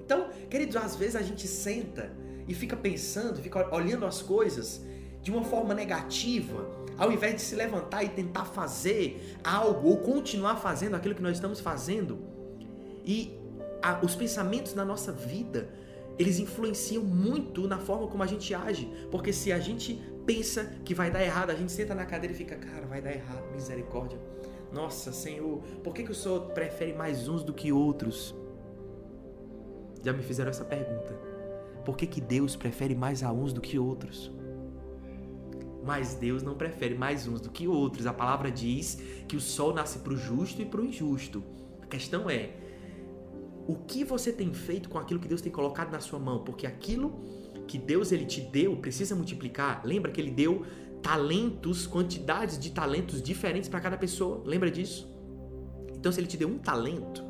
Então, 0.05 0.29
queridos, 0.51 0.77
às 0.77 0.97
vezes 0.97 1.17
a 1.17 1.23
gente 1.23 1.47
senta 1.47 2.12
e 2.47 2.55
fica 2.55 2.77
pensando, 2.77 3.41
fica 3.41 3.75
olhando 3.75 4.05
as 4.05 4.21
coisas 4.21 4.85
de 5.23 5.31
uma 5.31 5.45
forma 5.45 5.73
negativa, 5.73 6.69
ao 6.99 7.11
invés 7.11 7.37
de 7.37 7.41
se 7.41 7.55
levantar 7.55 8.03
e 8.05 8.09
tentar 8.09 8.45
fazer 8.45 9.38
algo 9.43 9.88
ou 9.88 9.99
continuar 9.99 10.57
fazendo 10.57 10.95
aquilo 10.95 11.15
que 11.15 11.23
nós 11.23 11.37
estamos 11.37 11.61
fazendo. 11.61 12.19
E 13.05 13.38
a, 13.83 14.01
os 14.05 14.14
pensamentos 14.14 14.75
na 14.75 14.85
nossa 14.85 15.12
vida, 15.12 15.68
eles 16.18 16.38
influenciam 16.38 17.03
muito 17.03 17.66
na 17.66 17.79
forma 17.79 18.07
como 18.07 18.23
a 18.23 18.27
gente 18.27 18.55
age, 18.55 18.90
porque 19.11 19.33
se 19.33 19.53
a 19.53 19.59
gente 19.59 20.01
pensa 20.25 20.73
que 20.85 20.95
vai 20.95 21.11
dar 21.11 21.23
errado, 21.23 21.51
a 21.51 21.55
gente 21.55 21.73
senta 21.73 21.95
na 21.95 22.07
cadeira 22.07 22.35
e 22.35 22.37
fica, 22.37 22.57
cara, 22.57 22.87
vai 22.87 23.01
dar 23.01 23.12
errado, 23.12 23.51
misericórdia. 23.53 24.18
Nossa, 24.73 25.12
Senhor, 25.12 25.61
por 25.83 25.92
que, 25.92 26.03
que 26.03 26.12
o 26.12 26.14
Senhor 26.14 26.40
prefere 26.53 26.92
mais 26.92 27.29
uns 27.29 27.42
do 27.42 27.53
que 27.53 27.73
outros? 27.73 28.35
Já 30.03 30.12
me 30.12 30.23
fizeram 30.23 30.51
essa 30.51 30.64
pergunta. 30.64 31.12
Por 31.85 31.97
que, 31.97 32.07
que 32.07 32.21
Deus 32.21 32.57
prefere 32.57 32.95
mais 32.95 33.23
a 33.23 33.33
uns 33.33 33.53
do 33.53 33.61
que 33.61 33.79
outros? 33.79 34.33
Mas 35.85 36.14
Deus 36.14 36.42
não 36.42 36.55
prefere 36.55 36.95
mais 36.95 37.27
uns 37.27 37.40
do 37.40 37.51
que 37.51 37.66
outros. 37.66 38.07
A 38.07 38.12
palavra 38.12 38.51
diz 38.51 38.99
que 39.27 39.37
o 39.37 39.40
sol 39.40 39.75
nasce 39.75 39.99
para 39.99 40.12
o 40.12 40.16
justo 40.16 40.62
e 40.62 40.64
para 40.64 40.81
o 40.81 40.85
injusto. 40.85 41.42
A 41.83 41.87
questão 41.87 42.31
é: 42.31 42.51
o 43.66 43.77
que 43.77 44.05
você 44.05 44.33
tem 44.33 44.53
feito 44.53 44.88
com 44.88 44.98
aquilo 44.98 45.20
que 45.20 45.29
Deus 45.29 45.40
tem 45.40 45.53
colocado 45.53 45.90
na 45.90 46.01
sua 46.01 46.18
mão? 46.18 46.42
Porque 46.42 46.66
aquilo 46.66 47.20
que 47.66 47.79
Deus 47.79 48.12
ele 48.12 48.27
te 48.27 48.40
deu 48.40 48.77
precisa 48.77 49.14
multiplicar. 49.14 49.83
Lembra 49.85 50.11
que 50.11 50.20
ele 50.20 50.31
deu 50.31 50.64
talentos, 51.03 51.87
quantidades 51.87 52.59
de 52.59 52.70
talentos 52.70 53.22
diferentes 53.22 53.68
para 53.68 53.81
cada 53.81 53.96
pessoa. 53.96 54.42
Lembra 54.44 54.70
disso? 54.70 55.12
Então, 55.94 56.11
se 56.11 56.20
ele 56.20 56.27
te 56.27 56.37
deu 56.37 56.48
um 56.48 56.59
talento, 56.59 57.22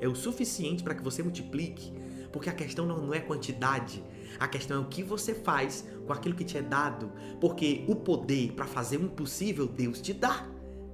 é 0.00 0.08
o 0.08 0.14
suficiente 0.14 0.82
para 0.82 0.94
que 0.94 1.02
você 1.02 1.22
multiplique. 1.22 1.92
Porque 2.32 2.50
a 2.50 2.52
questão 2.52 2.84
não, 2.84 3.14
é 3.14 3.20
quantidade, 3.20 4.04
a 4.38 4.46
questão 4.46 4.78
é 4.78 4.80
o 4.80 4.88
que 4.88 5.02
você 5.02 5.34
faz 5.34 5.88
com 6.06 6.12
aquilo 6.12 6.34
que 6.34 6.44
te 6.44 6.58
é 6.58 6.62
dado. 6.62 7.10
Porque 7.40 7.84
o 7.88 7.96
poder 7.96 8.52
para 8.52 8.66
fazer 8.66 8.98
o 8.98 9.04
impossível, 9.04 9.66
Deus 9.66 10.00
te 10.00 10.12
dá. 10.12 10.46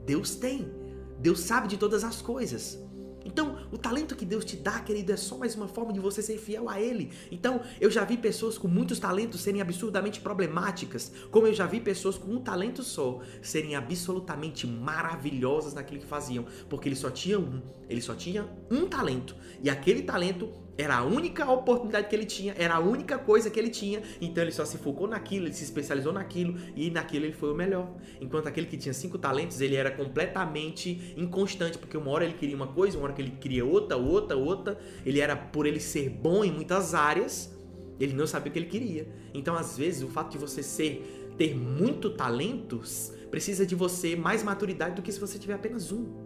Deus 0.07 0.37
tem. 0.37 0.71
Deus 1.19 1.41
sabe 1.41 1.69
de 1.69 1.77
todas 1.77 2.05
as 2.05 2.21
coisas. 2.23 2.79
Então, 3.25 3.59
o 3.73 3.79
talento 3.79 4.15
que 4.15 4.25
Deus 4.25 4.45
te 4.45 4.57
dá, 4.57 4.81
querido, 4.81 5.13
é 5.13 5.17
só 5.17 5.37
mais 5.39 5.55
uma 5.55 5.69
forma 5.69 5.93
de 5.93 6.01
você 6.01 6.23
ser 6.23 6.39
fiel 6.39 6.69
a 6.69 6.81
Ele. 6.81 7.11
Então, 7.31 7.61
eu 7.81 7.91
já 7.91 8.05
vi 8.05 8.17
pessoas 8.17 8.59
com 8.59 8.69
muitos 8.69 8.99
talentos 8.99 9.41
serem 9.41 9.61
absurdamente 9.61 10.21
problemáticas, 10.21 11.13
como 11.31 11.47
eu 11.47 11.55
já 11.55 11.67
vi 11.67 11.81
pessoas 11.81 12.19
com 12.19 12.31
um 12.31 12.41
talento 12.41 12.83
só 12.83 13.21
serem 13.43 13.75
absolutamente 13.75 14.67
maravilhosas 14.67 15.75
naquilo 15.75 16.01
que 16.01 16.07
faziam, 16.07 16.45
porque 16.69 16.89
ele 16.89 16.97
só 16.97 17.11
tinha 17.11 17.39
um, 17.39 17.63
ele 17.89 18.01
só 18.01 18.15
tinha 18.15 18.49
um 18.71 18.87
talento, 18.87 19.37
e 19.63 19.71
aquele 19.71 20.03
talento 20.03 20.64
era 20.77 20.97
a 20.97 21.05
única 21.05 21.49
oportunidade 21.51 22.09
que 22.09 22.17
ele 22.17 22.25
tinha, 22.25 22.55
era 22.59 22.75
a 22.75 22.81
única 22.81 23.17
coisa 23.17 23.49
que 23.49 23.59
ele 23.59 23.71
tinha, 23.71 24.03
então 24.21 24.43
ele 24.43 24.51
só 24.51 24.65
se 24.65 24.77
focou 24.79 25.07
naquilo, 25.07 25.47
ele 25.47 25.55
se 25.55 25.63
especializou 25.63 26.13
naquilo 26.13 26.59
e 26.75 26.91
naquilo 26.91 27.25
ele 27.27 27.33
foi 27.33 27.53
o 27.53 27.55
melhor. 27.55 27.95
Enquanto 28.21 28.49
aquele 28.49 28.67
que 28.67 28.77
tinha 28.77 28.93
cinco 28.93 29.17
talentos, 29.17 29.61
ele 29.61 29.77
era 29.77 29.91
completamente 29.91 31.15
inconstante, 31.17 31.79
porque 31.79 31.97
uma 31.97 32.11
hora 32.11 32.25
ele 32.25 32.35
queria 32.35 32.57
uma 32.57 32.67
coisa, 32.67 32.99
uma 32.99 33.05
hora 33.05 33.13
que 33.13 33.23
ele 33.23 33.33
queria 33.41 33.65
outra, 33.65 33.97
outra, 33.97 34.37
outra. 34.37 34.79
Ele 35.07 35.21
era, 35.21 35.37
por 35.37 35.67
ele 35.67 35.79
ser 35.79 36.11
bom 36.11 36.45
em 36.45 36.51
muitas 36.51 36.93
áreas, 36.95 37.57
ele 38.01 38.13
não 38.13 38.27
sabia 38.27 38.51
o 38.51 38.53
que 38.53 38.59
ele 38.59 38.67
queria. 38.67 39.09
Então, 39.33 39.55
às 39.55 39.79
vezes, 39.79 40.03
o 40.03 40.09
fato 40.09 40.33
de 40.33 40.39
você 40.39 40.63
ser 40.63 41.33
ter 41.37 41.55
muito 41.55 42.11
talentos 42.11 43.13
precisa 43.31 43.67
de 43.67 43.75
você 43.75 44.15
mais 44.15 44.43
maturidade 44.43 44.97
do 44.97 45.03
que 45.03 45.11
se 45.11 45.19
você 45.19 45.39
tiver 45.39 45.55
apenas 45.55 45.91
um. 45.91 46.24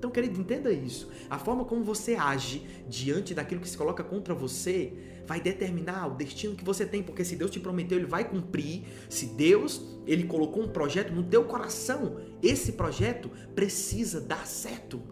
Então, 0.00 0.10
querido, 0.10 0.40
entenda 0.40 0.72
isso. 0.72 1.10
A 1.28 1.38
forma 1.38 1.62
como 1.62 1.84
você 1.84 2.14
age 2.14 2.66
diante 2.88 3.34
daquilo 3.34 3.60
que 3.60 3.68
se 3.68 3.76
coloca 3.76 4.02
contra 4.02 4.34
você 4.34 4.94
vai 5.26 5.42
determinar 5.42 6.06
o 6.06 6.14
destino 6.14 6.56
que 6.56 6.64
você 6.64 6.86
tem, 6.86 7.02
porque 7.02 7.22
se 7.22 7.36
Deus 7.36 7.50
te 7.50 7.60
prometeu, 7.60 7.98
ele 7.98 8.06
vai 8.06 8.26
cumprir. 8.26 8.84
Se 9.10 9.26
Deus, 9.26 10.00
ele 10.06 10.24
colocou 10.24 10.62
um 10.62 10.68
projeto 10.68 11.12
no 11.12 11.22
teu 11.22 11.44
coração, 11.44 12.18
esse 12.42 12.72
projeto 12.72 13.30
precisa 13.54 14.22
dar 14.22 14.46
certo. 14.46 15.02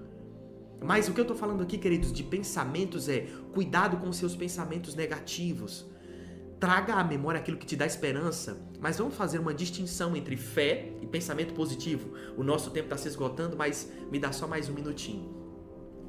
Mas 0.83 1.07
o 1.07 1.13
que 1.13 1.21
eu 1.21 1.25
estou 1.25 1.37
falando 1.37 1.63
aqui, 1.63 1.77
queridos, 1.77 2.11
de 2.11 2.23
pensamentos 2.23 3.11
é 3.11 3.27
cuidado 3.53 3.99
com 3.99 4.11
seus 4.11 4.35
pensamentos 4.35 4.95
negativos. 4.95 5.85
Traga 6.61 6.95
à 6.95 7.05
memória 7.05 7.39
aquilo 7.39 7.57
que 7.57 7.67
te 7.67 7.77
dá 7.77 7.87
esperança, 7.87 8.61
mas 8.81 8.99
vamos 8.99 9.15
fazer 9.15 9.39
uma 9.39 9.55
distinção 9.55 10.17
entre 10.17 10.37
fé 10.37 10.93
e 11.01 11.07
pensamento 11.07 11.55
positivo. 11.55 12.15
O 12.37 12.43
nosso 12.43 12.73
tempo 12.73 12.87
está 12.87 12.97
se 12.97 13.07
esgotando, 13.07 13.57
mas 13.57 13.93
me 14.11 14.19
dá 14.19 14.33
só 14.33 14.49
mais 14.49 14.69
um 14.69 14.75
minutinho. 14.75 15.37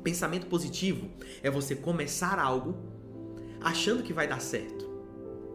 Pensamento 0.03 0.47
positivo 0.47 1.07
é 1.43 1.51
você 1.51 1.75
começar 1.75 2.39
algo 2.39 2.75
achando 3.61 4.01
que 4.01 4.11
vai 4.11 4.27
dar 4.27 4.41
certo. 4.41 4.89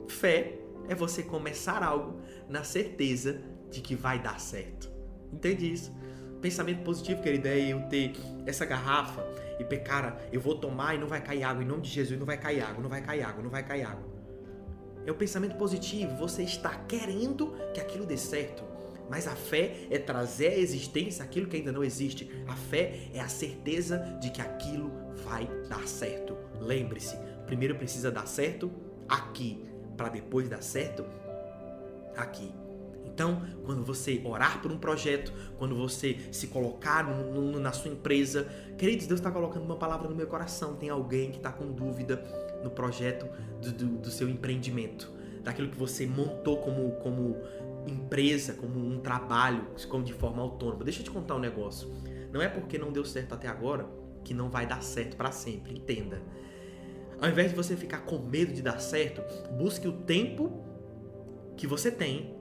Fé 0.07 0.61
é 0.89 0.95
você 0.95 1.25
começar 1.25 1.83
algo 1.83 2.21
na 2.49 2.63
certeza 2.63 3.43
de 3.73 3.81
que 3.81 3.97
vai 3.97 4.23
dar 4.23 4.39
certo. 4.39 4.89
Entende 5.33 5.73
isso? 5.73 5.93
Pensamento 6.41 6.85
positivo, 6.85 7.21
querida, 7.21 7.49
é 7.49 7.73
eu 7.73 7.81
ter 7.89 8.13
essa 8.47 8.65
garrafa 8.65 9.27
e, 9.59 9.65
cara, 9.79 10.19
eu 10.31 10.41
vou 10.41 10.55
tomar 10.55 10.95
e 10.95 10.99
não 10.99 11.09
vai 11.09 11.21
cair 11.21 11.43
água. 11.43 11.65
Em 11.65 11.67
nome 11.67 11.83
de 11.83 11.91
Jesus, 11.91 12.17
não 12.17 12.27
vai 12.27 12.39
cair 12.39 12.61
água, 12.61 12.81
não 12.81 12.91
vai 12.91 13.03
cair 13.03 13.23
água, 13.23 13.43
não 13.43 13.51
vai 13.51 13.65
cair 13.65 13.83
água. 13.83 14.14
É 15.07 15.11
o 15.11 15.15
pensamento 15.15 15.57
positivo. 15.57 16.17
Você 16.17 16.43
está 16.43 16.71
querendo 16.89 17.55
que 17.73 17.81
aquilo 17.81 18.07
dê 18.07 18.17
certo. 18.17 18.65
Mas 19.09 19.27
a 19.27 19.37
fé 19.37 19.87
é 19.91 19.99
trazer 19.99 20.49
à 20.49 20.57
existência 20.57 21.25
aquilo 21.25 21.47
que 21.47 21.57
ainda 21.57 21.73
não 21.73 21.85
existe. 21.85 22.31
A 22.47 22.57
fé 22.57 23.09
é 23.13 23.21
a 23.21 23.29
certeza 23.29 23.99
de 24.21 24.31
que 24.31 24.41
aquilo 24.41 24.91
vai 25.25 25.49
dar 25.69 25.87
certo. 25.87 26.37
Lembre-se, 26.61 27.17
primeiro 27.47 27.75
precisa 27.75 28.11
dar 28.11 28.27
certo 28.27 28.71
aqui, 29.09 29.63
para 29.97 30.09
depois 30.09 30.49
dar 30.49 30.63
certo 30.63 31.05
aqui. 32.17 32.53
Então, 33.05 33.43
quando 33.65 33.85
você 33.85 34.21
orar 34.25 34.61
por 34.61 34.73
um 34.73 34.79
projeto, 34.79 35.33
quando 35.57 35.77
você 35.77 36.19
se 36.33 36.49
colocar 36.49 37.05
no, 37.05 37.53
no, 37.53 37.61
na 37.61 37.71
sua 37.71 37.91
empresa, 37.93 38.49
queridos, 38.77 39.07
Deus 39.07 39.21
está 39.21 39.31
colocando 39.31 39.65
uma 39.65 39.77
palavra 39.77 40.09
no 40.09 40.17
meu 40.17 40.27
coração. 40.27 40.75
Tem 40.75 40.89
alguém 40.89 41.31
que 41.31 41.37
está 41.37 41.53
com 41.53 41.71
dúvida 41.71 42.17
no 42.65 42.71
projeto 42.71 43.29
do, 43.61 43.73
do, 43.73 43.87
do, 43.99 44.11
seu 44.11 44.29
empreendimento, 44.29 45.13
daquilo 45.43 45.69
que 45.69 45.79
você 45.79 46.07
montou 46.07 46.57
como, 46.57 46.93
como 46.97 47.37
empresa, 47.87 48.55
como 48.55 48.79
um 48.79 48.99
trabalho, 48.99 49.67
como 49.89 50.03
de 50.03 50.13
forma 50.13 50.43
autônoma. 50.43 50.83
Deixa 50.83 51.01
eu 51.01 51.05
te 51.05 51.11
contar 51.11 51.37
um 51.37 51.41
negócio. 51.41 51.93
Não 52.33 52.43
é 52.43 52.49
porque 52.49 52.79
não 52.79 52.91
deu 52.91 53.05
certo 53.05 53.35
até 53.35 53.47
agora 53.47 53.87
que 54.25 54.35
não 54.35 54.51
vai 54.51 54.67
dar 54.67 54.83
certo 54.83 55.17
para 55.17 55.31
sempre. 55.31 55.75
Entenda. 55.75 56.21
Ao 57.21 57.29
invés 57.29 57.51
de 57.51 57.57
você 57.57 57.77
ficar 57.77 58.01
com 58.01 58.19
medo 58.19 58.53
de 58.53 58.63
dar 58.63 58.81
certo, 58.81 59.23
busque 59.53 59.87
o 59.87 59.93
tempo 59.93 60.65
que 61.57 61.67
você 61.67 61.91
tem 61.91 62.35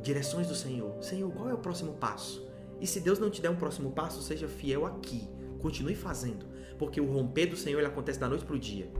direções 0.00 0.46
do 0.46 0.54
Senhor. 0.54 1.02
Senhor, 1.02 1.30
qual 1.32 1.50
é 1.50 1.54
o 1.54 1.58
próximo 1.58 1.94
passo? 1.94 2.48
E 2.80 2.86
se 2.86 3.00
Deus 3.00 3.18
não 3.18 3.30
te 3.30 3.42
der 3.42 3.50
um 3.50 3.56
próximo 3.56 3.92
passo, 3.92 4.22
seja 4.22 4.48
fiel 4.48 4.86
aqui. 4.86 5.28
Continue 5.60 5.94
fazendo. 5.94 6.46
Porque 6.78 7.00
o 7.00 7.12
romper 7.12 7.46
do 7.46 7.56
Senhor 7.56 7.78
ele 7.78 7.86
acontece 7.86 8.18
da 8.18 8.28
noite 8.28 8.44
para 8.44 8.56
o 8.56 8.58
dia. 8.58 8.90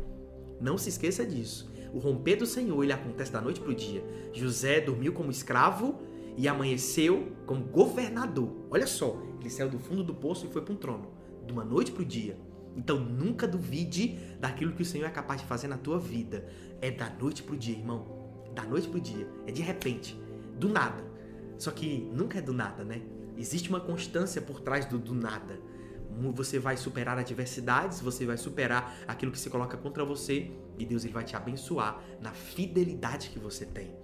Não 0.61 0.77
se 0.77 0.89
esqueça 0.89 1.25
disso. 1.25 1.71
O 1.93 1.99
romper 1.99 2.37
do 2.37 2.47
Senhor 2.47 2.83
ele 2.83 2.93
acontece 2.93 3.33
da 3.33 3.41
noite 3.41 3.61
para 3.61 3.71
o 3.71 3.75
dia. 3.75 4.05
José 4.33 4.81
dormiu 4.81 5.13
como 5.13 5.31
escravo 5.31 5.99
e 6.37 6.47
amanheceu 6.47 7.33
como 7.47 7.65
governador. 7.65 8.55
Olha 8.71 8.87
só, 8.87 9.21
ele 9.41 9.51
saiu 9.51 9.69
do 9.69 9.79
fundo 9.79 10.05
do 10.05 10.15
poço 10.15 10.47
e 10.47 10.49
foi 10.49 10.63
para 10.63 10.75
um 10.75 10.77
trono. 10.77 11.09
De 11.47 11.53
uma 11.53 11.65
noite 11.65 11.91
para 11.91 12.03
o 12.03 12.05
dia. 12.05 12.39
Então 12.77 13.01
nunca 13.01 13.49
duvide 13.49 14.19
daquilo 14.39 14.73
que 14.73 14.83
o 14.83 14.85
Senhor 14.85 15.07
é 15.07 15.11
capaz 15.11 15.41
de 15.41 15.47
fazer 15.47 15.67
na 15.67 15.77
tua 15.77 15.99
vida. 15.99 16.47
É 16.81 16.91
da 16.91 17.11
noite 17.11 17.43
para 17.43 17.55
o 17.55 17.59
dia, 17.59 17.77
irmão. 17.77 18.07
Da 18.55 18.63
noite 18.65 18.89
para 18.89 18.99
o 18.99 19.01
dia. 19.01 19.27
É 19.47 19.53
de 19.53 19.63
repente 19.63 20.21
do 20.59 20.69
nada. 20.69 21.03
Só 21.59 21.71
que 21.71 22.09
nunca 22.13 22.39
é 22.39 22.43
do 22.43 22.53
nada, 22.53 22.85
né? 22.85 23.03
Existe 23.37 23.69
uma 23.69 23.81
constância 23.81 24.41
por 24.41 24.61
trás 24.61 24.87
do 24.87 24.99
do 24.99 25.15
nada. 25.15 25.59
Você 26.35 26.59
vai 26.59 26.77
superar 26.77 27.19
adversidades, 27.19 28.01
você 28.01 28.27
vai 28.27 28.37
superar 28.37 28.97
aquilo 29.07 29.33
que 29.33 29.39
se 29.39 29.49
coloca 29.49 29.77
contra 29.77 30.05
você 30.05 30.51
e 30.79 30.85
Deus 30.85 31.05
ele 31.05 31.13
vai 31.13 31.25
te 31.25 31.37
abençoar 31.37 32.03
na 32.21 32.33
fidelidade 32.33 33.31
que 33.31 33.39
você 33.39 33.65
tem. 33.65 33.95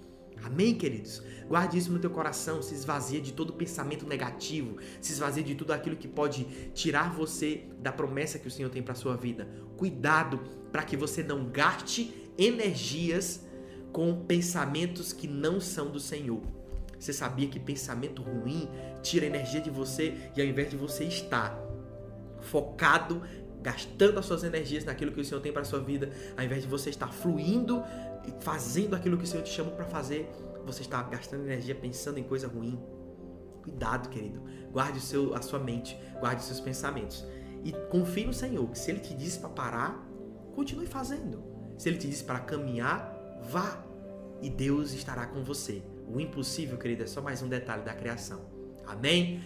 Amém, 0.45 0.75
queridos? 0.75 1.23
Guarde 1.49 1.79
isso 1.79 1.91
no 1.91 1.99
teu 1.99 2.11
coração, 2.11 2.63
se 2.63 2.75
esvazia 2.75 3.21
de 3.21 3.33
todo 3.33 3.55
pensamento 3.55 4.07
negativo, 4.07 4.77
se 5.01 5.13
esvazia 5.13 5.43
de 5.43 5.55
tudo 5.55 5.73
aquilo 5.73 5.97
que 5.97 6.07
pode 6.07 6.45
tirar 6.75 7.11
você 7.11 7.65
da 7.81 7.91
promessa 7.91 8.39
que 8.39 8.47
o 8.47 8.51
Senhor 8.51 8.69
tem 8.69 8.83
para 8.83 8.95
sua 8.95 9.17
vida. 9.17 9.49
Cuidado 9.77 10.41
para 10.71 10.83
que 10.83 10.97
você 10.97 11.23
não 11.23 11.49
gaste 11.49 12.31
energias 12.39 13.45
com 13.93 14.25
pensamentos 14.25 15.13
que 15.13 15.27
não 15.27 15.61
são 15.61 15.91
do 15.91 15.99
Senhor. 15.99 16.43
Você 16.99 17.13
sabia 17.13 17.49
que 17.49 17.59
pensamento 17.59 18.23
ruim 18.23 18.69
tira 19.03 19.27
energia 19.27 19.61
de 19.61 19.71
você 19.71 20.15
e 20.37 20.41
ao 20.41 20.47
invés 20.47 20.71
de 20.71 20.77
você 20.77 21.05
estar 21.05 21.66
focado, 22.47 23.23
gastando 23.61 24.19
as 24.19 24.27
suas 24.27 24.45
energias 24.45 24.85
naquilo 24.85 25.13
que 25.13 25.21
o 25.21 25.25
Senhor 25.25 25.41
tem 25.41 25.53
para 25.53 25.65
sua 25.65 25.81
vida, 25.81 26.11
ao 26.37 26.45
invés 26.45 26.63
de 26.63 26.69
você 26.69 26.91
estar 26.91 27.13
fluindo 27.13 27.83
e 28.27 28.43
fazendo 28.43 28.95
aquilo 28.95 29.17
que 29.19 29.25
o 29.25 29.27
Senhor 29.27 29.43
te 29.43 29.51
chamou 29.51 29.73
para 29.73 29.85
fazer, 29.85 30.31
você 30.65 30.83
está 30.83 31.03
gastando 31.03 31.45
energia 31.45 31.75
pensando 31.75 32.19
em 32.19 32.23
coisa 32.23 32.49
ruim. 32.49 32.79
Cuidado, 33.63 34.09
querido. 34.09 34.43
Guarde 34.71 34.99
o 34.99 35.03
seu, 35.03 35.35
a 35.35 35.43
sua 35.43 35.59
mente, 35.59 35.99
guarde 36.21 36.41
os 36.41 36.47
seus 36.47 36.61
pensamentos. 36.61 37.27
E 37.65 37.73
confie 37.91 38.25
no 38.25 38.33
Senhor, 38.33 38.69
que 38.71 38.79
se 38.79 38.91
Ele 38.91 39.01
te 39.01 39.15
disse 39.15 39.39
para 39.39 39.49
parar, 39.49 40.09
continue 40.55 40.87
fazendo. 40.87 41.43
Se 41.77 41.89
Ele 41.89 41.99
te 41.99 42.07
disse 42.09 42.23
para 42.23 42.39
caminhar, 42.39 43.13
vá 43.43 43.85
e 44.41 44.49
Deus 44.49 44.93
estará 44.93 45.27
com 45.27 45.43
você. 45.43 45.83
O 46.07 46.21
impossível, 46.21 46.79
querido, 46.79 47.03
é 47.03 47.07
só 47.07 47.21
mais 47.21 47.43
um 47.43 47.49
detalhe 47.49 47.83
da 47.83 47.93
criação. 47.93 48.41
Amém? 48.87 49.41